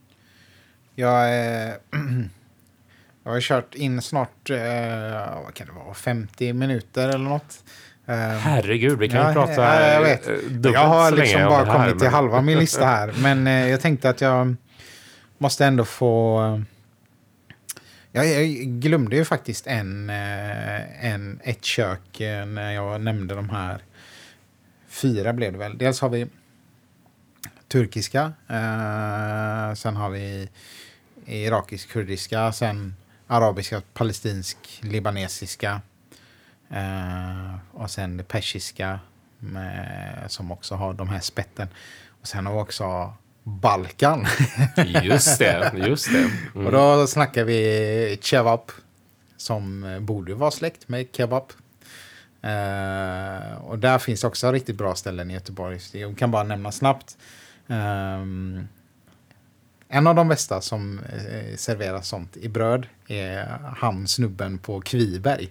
[0.96, 1.74] Jag, eh,
[3.24, 7.64] jag har kört in snart, eh, vad kan det vara, 50 minuter eller något.
[8.10, 10.28] Eh, Herregud, vi kan Ja, ju prata ja, jag vet.
[10.28, 13.14] eh, dubbelt jag har liksom om bara här, kommit till men- halva min lista här.
[13.22, 14.56] Men eh, jag tänkte att jag
[15.38, 16.62] måste ändå få...
[18.12, 18.48] Jag, jag
[18.82, 23.82] glömde ju faktiskt en, eh, en, ett kök eh, när jag nämnde de här.
[24.90, 25.78] Fyra blev det väl.
[25.78, 26.28] Dels har vi
[27.68, 28.22] turkiska.
[28.48, 30.50] Eh, sen har vi
[31.26, 32.52] irakisk-kurdiska.
[32.52, 32.96] Sen
[33.28, 35.82] arabiska, palestinsk, libanesiska.
[36.70, 39.00] Eh, och sen det persiska
[39.40, 41.68] med, som också har de här spetten.
[42.22, 43.14] Och sen har vi också
[43.44, 44.28] Balkan.
[45.04, 46.30] Just det, just det.
[46.56, 46.66] Mm.
[46.66, 48.72] och då snackar vi kebab.
[49.38, 51.44] Som borde vara släkt med kebab.
[52.42, 55.80] Eh, och där finns också riktigt bra ställen i Göteborg.
[55.92, 57.18] Jag kan bara nämna snabbt.
[57.68, 58.68] Ehm,
[59.88, 65.50] en av de bästa som eh, serverar sånt i bröd är han snubben på Kviberg.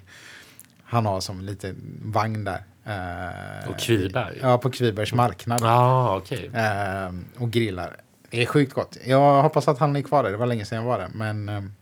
[0.90, 2.62] Han har som en liten vagn där.
[2.84, 4.38] Eh, På Kviberg?
[4.42, 5.62] Ja, på Kvibergs marknad.
[5.62, 6.50] Ah, okej.
[6.54, 7.96] Ehm, och grillar.
[8.30, 8.96] Det är sjukt gott.
[9.06, 10.30] Jag hoppas att han är kvar där.
[10.30, 11.08] Det var länge sedan jag var där.
[11.14, 11.72] Men ehm,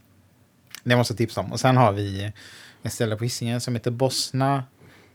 [0.85, 1.53] det måste jag tipsa om.
[1.53, 2.33] Och sen har vi
[2.83, 4.65] ett ställe på Hisingen som heter Bosna.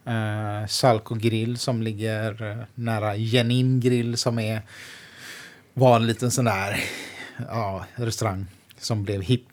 [0.08, 4.62] Uh, Salko grill som ligger eh, nära Jenin grill som är
[5.74, 6.84] var en liten sån där
[7.48, 8.46] ja, restaurang
[8.78, 9.50] som blev hipp.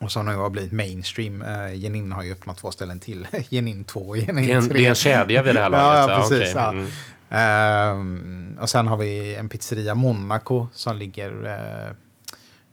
[0.00, 1.42] Och som nu har blivit mainstream.
[1.42, 3.26] Uh, Jenin har ju öppnat två ställen till.
[3.48, 4.44] Jenin 2 och Jenin 3.
[4.44, 6.10] Det, är en, det är en kedja vid det här laget.
[6.10, 6.54] Ja, precis.
[6.54, 6.70] Ja.
[6.70, 6.86] Mm.
[7.30, 11.94] Ehm, och sen har vi en pizzeria Monaco som ligger eh,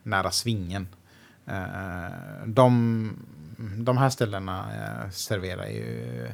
[0.03, 0.87] nära Svingen.
[1.45, 3.11] Eh, de,
[3.77, 6.27] de här ställena eh, serverar ju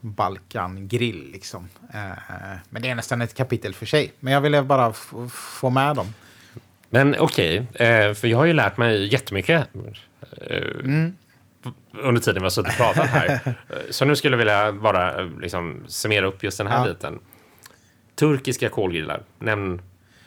[0.00, 1.68] Balkan grill liksom.
[1.94, 4.12] Eh, men det är nästan ett kapitel för sig.
[4.20, 4.92] Men jag ville bara
[5.30, 6.14] få med dem.
[6.90, 9.68] Men okej, eh, för jag har ju lärt mig jättemycket
[10.46, 11.16] eh, Mm.
[12.02, 13.40] under tiden vi har suttit och pratat här.
[13.90, 16.92] Så nu skulle jag vilja bara eh, liksom, summera upp just den här Ja.
[16.94, 17.18] biten.
[18.14, 19.80] Turkiska kolgrillar, nämn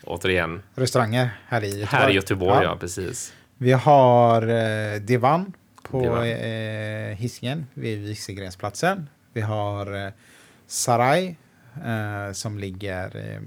[0.04, 0.62] återigen.
[0.74, 1.86] Restauranger här i Göteborg.
[2.02, 3.32] Här i Göteborg, ja, precis.
[3.58, 5.52] Vi har eh, Divan
[5.82, 6.26] på Divan.
[6.30, 9.08] eh, Hisingen vid Wieselgrensplatsen.
[9.32, 10.12] Vi har eh,
[10.66, 11.36] Sarai
[11.86, 13.38] eh, som ligger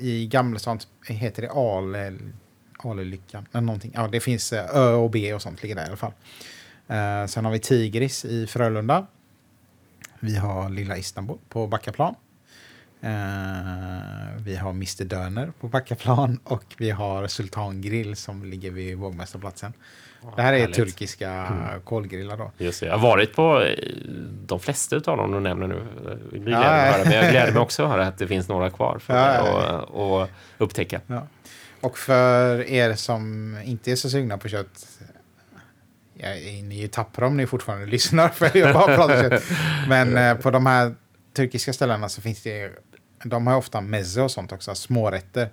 [0.00, 0.78] i, Gamlestan.
[1.06, 2.18] Heter det Ale,
[2.78, 3.46] Alelyckan?
[3.52, 3.92] Eller någonting.
[3.94, 6.12] Ja, det finns eh, Ö och B och sånt ligger där i alla fall.
[6.88, 9.06] Eh, sen har vi Tigris i Frölunda.
[10.20, 12.14] Vi har Lilla Istanbul på Backaplan.
[13.00, 13.10] Eh,
[14.38, 19.72] vi har Mr Döner på Backaplan och vi har Sultan Grill som ligger vid Vågmästarplatsen
[20.36, 20.76] det här är härligt.
[20.76, 21.46] turkiska
[21.84, 22.50] kolgrillar då.
[22.58, 22.86] Just det.
[22.86, 23.74] Jag har varit på eh,
[24.46, 25.86] de flesta av dem du nämner nu.
[26.32, 28.48] Det blir Ja, att höra, men jag gläder mig också att höra att det finns
[28.48, 31.00] några kvar för Ja, att och upptäcka.
[31.06, 31.26] Ja.
[31.80, 34.86] Och för er som inte är så sugna på kött
[36.14, 36.28] Ja,
[36.62, 39.42] ni är ju tappra om ni fortfarande lyssnar för jag bara pratar kött.
[39.88, 40.94] Men eh, på de här
[41.36, 42.70] turkiska ställena så finns det
[43.24, 45.48] de har ofta mezze och sånt också, smårätter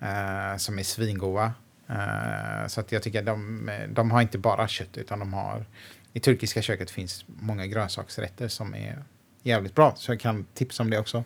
[0.00, 1.52] eh, som är svingoda.
[1.90, 5.64] Uh, så att jag tycker de, de har inte bara kött utan de har
[6.12, 9.02] i turkiska köket finns många grönsaksrätter som är
[9.42, 9.94] jävligt bra.
[9.96, 11.24] Så jag kan tipsa om det också.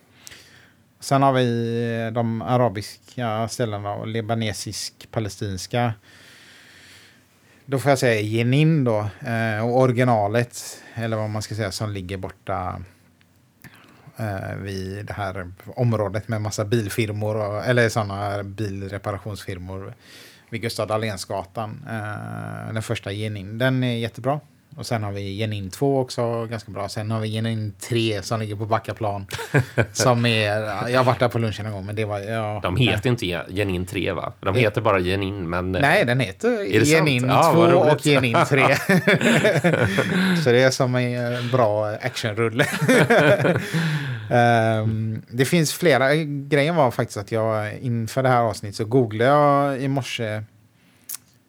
[1.00, 5.92] Sen har vi de arabiska ställena och libanesisk, palestinska.
[7.66, 8.98] Då får jag säga Jenin då.
[9.26, 12.82] uh, och originalet, eller vad man ska säga, som ligger borta
[14.20, 19.94] eh, vid det här området med massa bilfirmor, och, eller sådana bilreparationsfirmor
[20.50, 21.84] vid Gustav Dahlénsgatan.
[21.88, 24.40] Eh, den första Jenin, den är jättebra.
[24.76, 26.88] Och sen har vi Jenin 2 också, ganska bra.
[26.88, 29.26] Sen har vi Jenin 3 som ligger på Backaplan.
[29.92, 30.46] som är,
[30.90, 32.18] jag har varit där på lunchen en gång, men det var...
[32.20, 34.32] Ja, De heter inte Genin 3, va?
[34.40, 35.74] De Det- heter bara Genin, men...
[35.74, 36.84] eh, Nej, den heter?
[36.84, 38.60] Genin 2 Ja, och Genin 3.
[40.44, 42.66] så det är som en eh, bra actionrulle.
[44.30, 46.14] Um, det finns flera.
[46.24, 50.42] Grejen var faktiskt att jag inför det här avsnittet så googlade jag i morse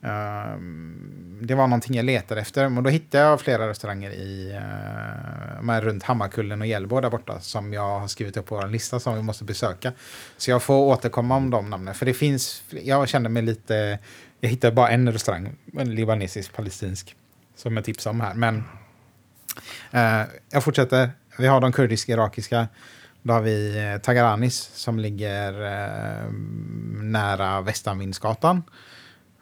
[0.03, 2.69] Um, det var någonting jag letade efter.
[2.69, 4.59] Men då hittade jag flera restauranger i,
[5.63, 8.99] uh, runt Hammarkullen och Hjällbo där borta som jag har skrivit upp på vår lista
[8.99, 9.93] som vi måste besöka.
[10.37, 11.93] Så jag får återkomma om de namnen.
[11.93, 13.99] För det finns, jag kände mig lite,
[14.39, 17.15] jag hittade bara en restaurang, en libanesisk, palestinsk,
[17.55, 18.33] som jag tipsade om här.
[18.33, 18.63] Men
[19.93, 21.11] uh, jag fortsätter.
[21.37, 22.67] Vi har de kurdisk-irakiska,
[23.21, 26.31] Då har vi eh, Tagaranis som ligger eh,
[27.01, 28.63] nära Västanvindsgatan.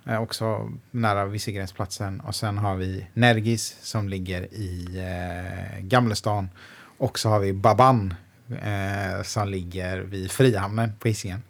[0.06, 2.20] Eh, också nära Visegrensplatsen.
[2.20, 6.50] Och sen har vi Nergis som ligger i eh, Gamlestan.
[6.98, 8.14] Och så har vi Baban
[8.50, 11.44] eh, som ligger vid Frihamnen på Hisingen.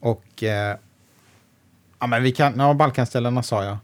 [0.00, 0.76] Och eh,
[1.98, 3.78] ja, men vi kan, ja, Balkanställena sa jag.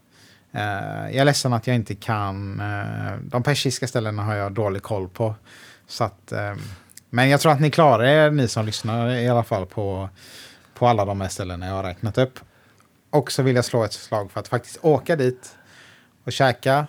[0.57, 4.83] Eh, jag är ledsen att jag inte kan, eh, de persiska ställena har jag dålig
[4.83, 5.35] koll på.
[5.87, 6.55] Så att, eh,
[7.11, 10.09] men jag tror att ni klarar er, ni som lyssnar i alla fall på,
[10.75, 12.39] på alla de här ställena jag har räknat upp.
[13.11, 15.57] Och så vill jag slå ett slag för att faktiskt åka dit
[16.25, 16.87] och käka.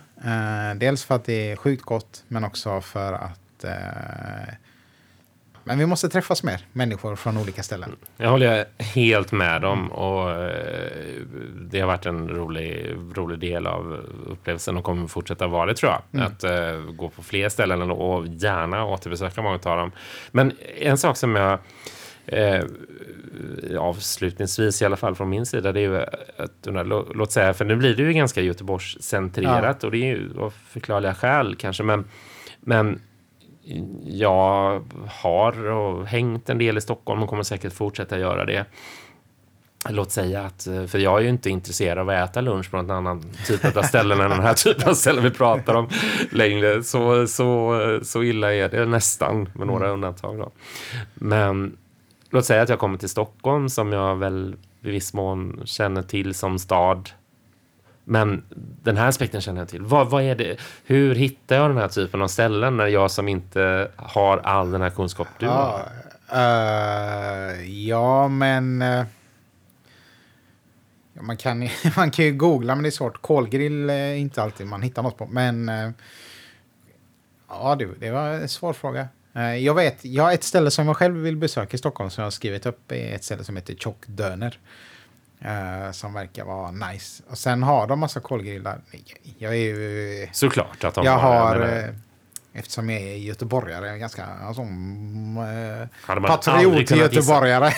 [0.75, 4.53] Dels för att det är sjukt gott, men också för att eh,
[5.67, 7.95] men vi måste träffas mer människor från olika ställen.
[8.17, 10.51] Jag håller helt med om och eh,
[11.55, 15.91] det har varit en rolig, rolig del av upplevelsen och kommer fortsätta vara det tror
[15.91, 16.01] jag.
[16.13, 16.27] Mm.
[16.27, 19.91] Att uh, gå på fler ställen och gärna återbesöka många av dem.
[20.31, 21.59] Men en sak som jag
[22.33, 22.65] uh,
[23.79, 25.97] avslutningsvis i alla fall från min sida, det är ju
[26.37, 29.87] att, låt säga, för nu blir det ju ganska Göteborgscentrerat ja.
[29.87, 32.05] och det är ju av förklarliga skäl kanske, men,
[32.59, 32.99] men
[34.03, 38.65] jag har och hängt en del i Stockholm och kommer säkert fortsätta göra det.
[39.89, 42.91] Låt säga att, för jag är ju inte intresserad av att äta lunch på någon
[42.91, 45.89] annan typ av ställen än den här typen av ställen vi pratar om
[46.31, 46.83] längre.
[46.83, 49.93] Så, så, så illa är det nästan, med några mm.
[49.93, 50.37] undantag.
[50.37, 50.51] Då.
[51.13, 51.77] Men
[52.29, 56.33] låt säga att jag kommer till Stockholm som jag väl i viss mån känner till
[56.33, 57.09] som stad.
[58.09, 58.43] Men
[58.83, 59.81] den här aspekten känner jag till.
[59.81, 60.59] Vad, vad är det?
[60.85, 64.81] Hur hittar jag den här typen av ställen när jag som inte har all den
[64.81, 66.39] här kunskap du ja, har?
[66.39, 68.81] Uh, ja, men...
[68.81, 69.05] Uh,
[71.13, 73.21] man, kan, man kan ju googla, men det är svårt.
[73.21, 75.25] Kolgrill är inte alltid man hittar något på.
[75.25, 75.69] Men...
[75.69, 75.91] Uh,
[77.49, 79.07] ja, det, det var en svår fråga.
[79.37, 82.21] Eh, jag vet, jag har ett ställe som jag själv vill besöka i Stockholm som
[82.21, 82.91] jag har skrivit upp.
[82.91, 84.59] är ett ställe som heter Tjockdöner.
[85.45, 87.23] Uh, som verkar vara nice.
[87.29, 88.81] Och sen har de massa kolgrillar.
[89.37, 90.27] Jag är ju...
[90.31, 91.55] Såklart att de jag har.
[91.55, 91.95] har uh,
[92.53, 97.71] eftersom jag är göteborgare, ganska alltså, uh, patriot göteborgare.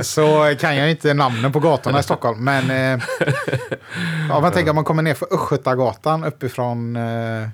[0.04, 2.44] så kan jag inte namnen på gatorna i Stockholm.
[2.44, 3.04] Men uh,
[4.28, 7.48] ja, man tänker att man kommer ner för Östgötagatan uppifrån uh,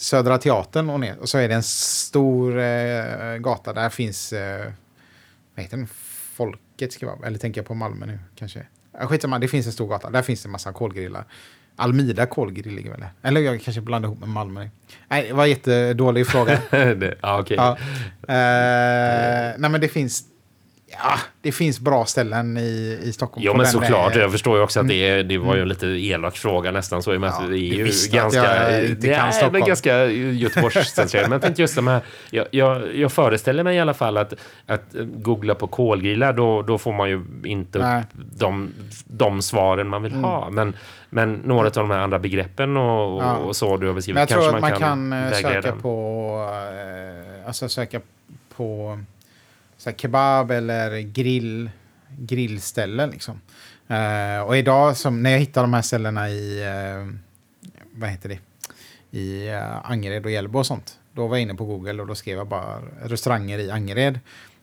[0.00, 1.18] Södra Teatern och ner.
[1.20, 3.72] Och så är det en stor eh, gata.
[3.72, 4.72] Där finns, eh,
[5.54, 5.88] vad heter den?
[6.80, 7.26] Folket ska vara.
[7.26, 8.66] Eller tänker jag på Malmö nu kanske.
[9.00, 10.10] Skitsamma, det finns en stor gata.
[10.10, 11.24] Där finns det en massa kolgrillar.
[11.76, 13.04] Almida kolgrill ligger väl.
[13.22, 14.68] Eller jag kanske blandar ihop med Malmö.
[15.08, 16.60] Nej, det var en jättedålig fråga.
[16.70, 17.56] det, ah, okay.
[17.56, 17.76] ja.
[18.28, 20.24] eh, nej, men det finns
[20.92, 23.46] Ja, det finns bra ställen i, i Stockholm.
[23.46, 24.16] Ja, men såklart.
[24.16, 27.12] Jag förstår ju också att det, det var ju en lite elak fråga nästan så.
[27.12, 28.42] I och med ja, att det är ju ganska...
[28.98, 31.24] det är ganska Göteborgscentrerat.
[31.28, 32.00] men jag tänkte just de här...
[32.30, 34.34] Jag, jag, jag, föreställer mig i alla fall att,
[34.66, 38.72] att googla på kolgrillar, då, då får man ju inte upp de,
[39.04, 40.24] de svaren man vill mm.
[40.24, 40.50] ha.
[40.50, 40.76] Men,
[41.10, 43.36] men några av de här andra begreppen och, ja.
[43.36, 46.50] och så du har beskrivit, kanske man, man kan, kan eh, söka på...
[47.40, 48.00] Eh, alltså söka
[48.56, 48.98] på
[49.80, 51.70] så kebab eller grill,
[52.18, 53.10] grillställen.
[53.10, 53.40] Liksom.
[53.90, 57.14] Uh, och idag, som, när jag hittar de här ställena i, uh,
[57.92, 58.38] vad heter det,
[59.18, 62.14] i uh, Angered och Hjällbo och sånt, då var jag inne på Google och då
[62.14, 64.20] skrev jag bara restauranger i Angered.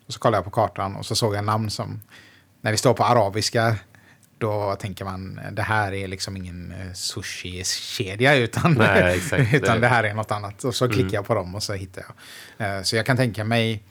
[0.08, 2.02] Och så kollade jag på kartan och så såg jag namn som,
[2.62, 3.76] när det står på arabiska,
[4.38, 9.22] då tänker man det här är liksom ingen sushi-kedja utan, Nej,
[9.54, 10.64] utan det här är något annat.
[10.64, 11.14] Och så klickar mm.
[11.14, 12.06] jag på dem och så hittar
[12.58, 12.86] jag.
[12.86, 13.84] Så jag kan tänka mig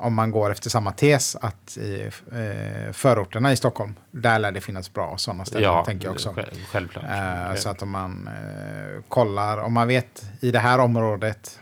[0.00, 4.60] om man går efter samma tes, att i eh, förorterna i Stockholm, där lär det
[4.60, 6.34] finnas bra sådana ställen, ja, tänker jag också.
[6.72, 7.04] självklart.
[7.04, 11.60] Eh, så att om man eh, kollar, om man vet i det här området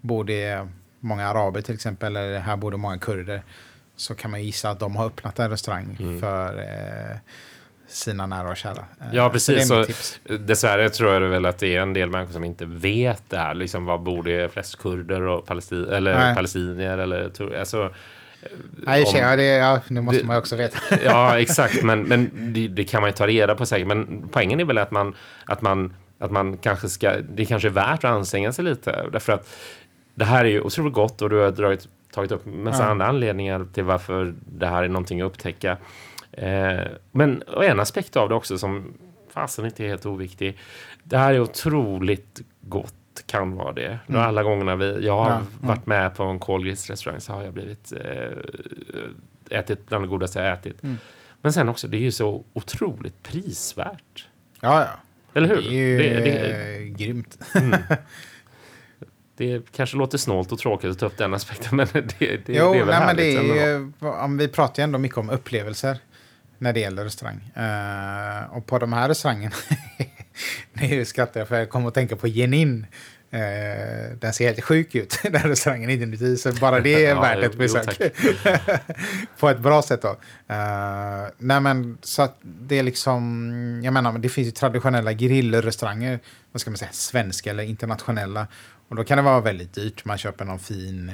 [0.00, 0.68] bor det
[1.00, 3.42] många araber till exempel, eller här bor det många kurder,
[3.96, 6.20] så kan man gissa att de har öppnat en restaurang mm.
[6.20, 7.16] för eh,
[7.94, 8.84] sina nära och kära.
[9.12, 9.68] Ja, eh, precis.
[9.68, 13.22] Så så dessvärre tror jag väl att det är en del människor som inte vet
[13.28, 13.54] det här.
[13.54, 16.98] Liksom, vad bor det flest kurder och palestin eller palestinier?
[16.98, 17.90] Eller, alltså,
[18.86, 20.78] Nej, om, det, ja, nu måste det, man också veta.
[21.04, 21.82] ja, exakt.
[21.82, 23.86] Men, men det, det, kan man ju ta reda på säkert.
[23.86, 25.14] Men poängen är väl att man,
[25.44, 29.06] att man, att man kanske ska, det kanske är värt att anstränga sig lite.
[29.12, 29.48] Därför att
[30.14, 32.88] det här är ju otroligt gott och du har dragit tagit upp massa ja.
[32.88, 35.76] andra anledningar till varför det här är någonting att upptäcka.
[36.36, 38.94] Eh, men en aspekt av det också som
[39.30, 40.58] fasen inte är helt oviktig.
[41.02, 42.94] Det här är otroligt gott
[43.26, 43.98] kan vara det.
[44.06, 44.20] Mm.
[44.20, 47.92] Alla gångerna vi, jag har ja, varit med på en kolgrisrestaurang så har jag blivit
[47.92, 50.82] eh, ätit bland det godaste jag ätit.
[50.82, 50.98] Mm.
[51.40, 54.28] Men sen också, det är ju så otroligt prisvärt.
[54.60, 54.90] Ja, ja.
[55.34, 55.56] Eller hur?
[55.56, 57.38] Det är ju det, det, grymt.
[57.54, 57.80] Mm.
[59.36, 62.72] Det kanske låter snålt och tråkigt att ta upp den aspekten, men det, det, jo,
[62.72, 65.98] det är väl nej, men det är, Vi pratar ju ändå mycket om upplevelser
[66.64, 67.40] när det gäller restaurang.
[67.56, 69.54] Uh, och på de här restaurangerna,
[70.72, 72.86] nu skrattar jag för jag kommer att tänka på Genin.
[73.34, 77.44] Uh, den ser helt sjuk ut, den restaurangen inuti, så bara det är ja, värt
[77.44, 78.12] ett besök.
[79.38, 80.08] på ett bra sätt då.
[80.08, 86.20] Uh, nej men så att det är liksom, jag menar, det finns ju traditionella grillrestauranger,
[86.52, 88.46] vad ska man säga, svenska eller internationella.
[88.88, 91.12] Och då kan det vara väldigt dyrt, man köper någon fin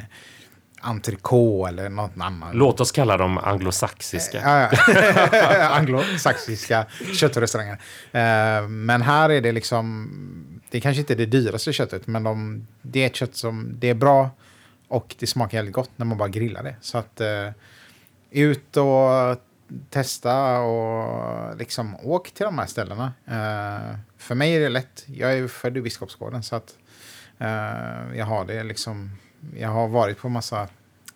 [0.80, 2.54] entrecote eller något annat.
[2.54, 4.40] Låt oss kalla dem anglosaxiska.
[4.44, 4.70] Ja.
[5.76, 7.78] anglosaxiska köttrestauranger.
[8.12, 10.10] Eh, men här är det liksom,
[10.70, 13.88] det är kanske inte det dyraste köttet, men de, det är ett kött som, det
[13.88, 14.30] är bra
[14.88, 16.76] och det smakar väldigt gott när man bara grillar det.
[16.80, 17.52] Så att uh,
[18.30, 19.38] ut och
[19.90, 23.12] testa och liksom åk till de här ställena.
[23.28, 25.04] Uh, för mig är det lätt.
[25.06, 26.74] Jag är född i Biskopsgården så att
[27.40, 29.10] uh, jag har det liksom
[29.56, 30.68] jag har varit på massa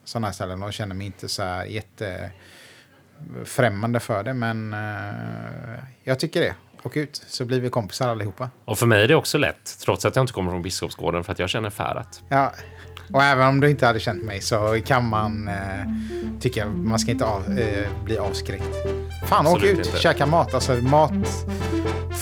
[0.05, 4.35] sådana här ställen och känner mig inte så här jättefrämmande för det.
[4.35, 6.55] Men uh, jag tycker det.
[6.83, 8.51] Åk ut så blir vi kompisar allihopa.
[8.65, 11.33] Och för mig är det också lätt, trots att jag inte kommer från Biskopsgården, för
[11.33, 12.23] att jag känner Färat.
[12.29, 12.53] Ja,
[13.13, 15.55] och även om du inte hade känt mig så kan man uh,
[16.41, 18.75] tycka man ska inte av, uh, bli avskräckt.
[19.29, 19.99] Fan, Absolut åk ut, inte.
[19.99, 20.55] käka mat.
[20.55, 21.45] Alltså mat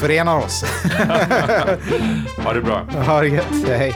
[0.03, 0.65] förenar oss.
[2.45, 2.87] ha det bra.
[3.07, 3.69] Ha det gött.
[3.69, 3.95] Hej.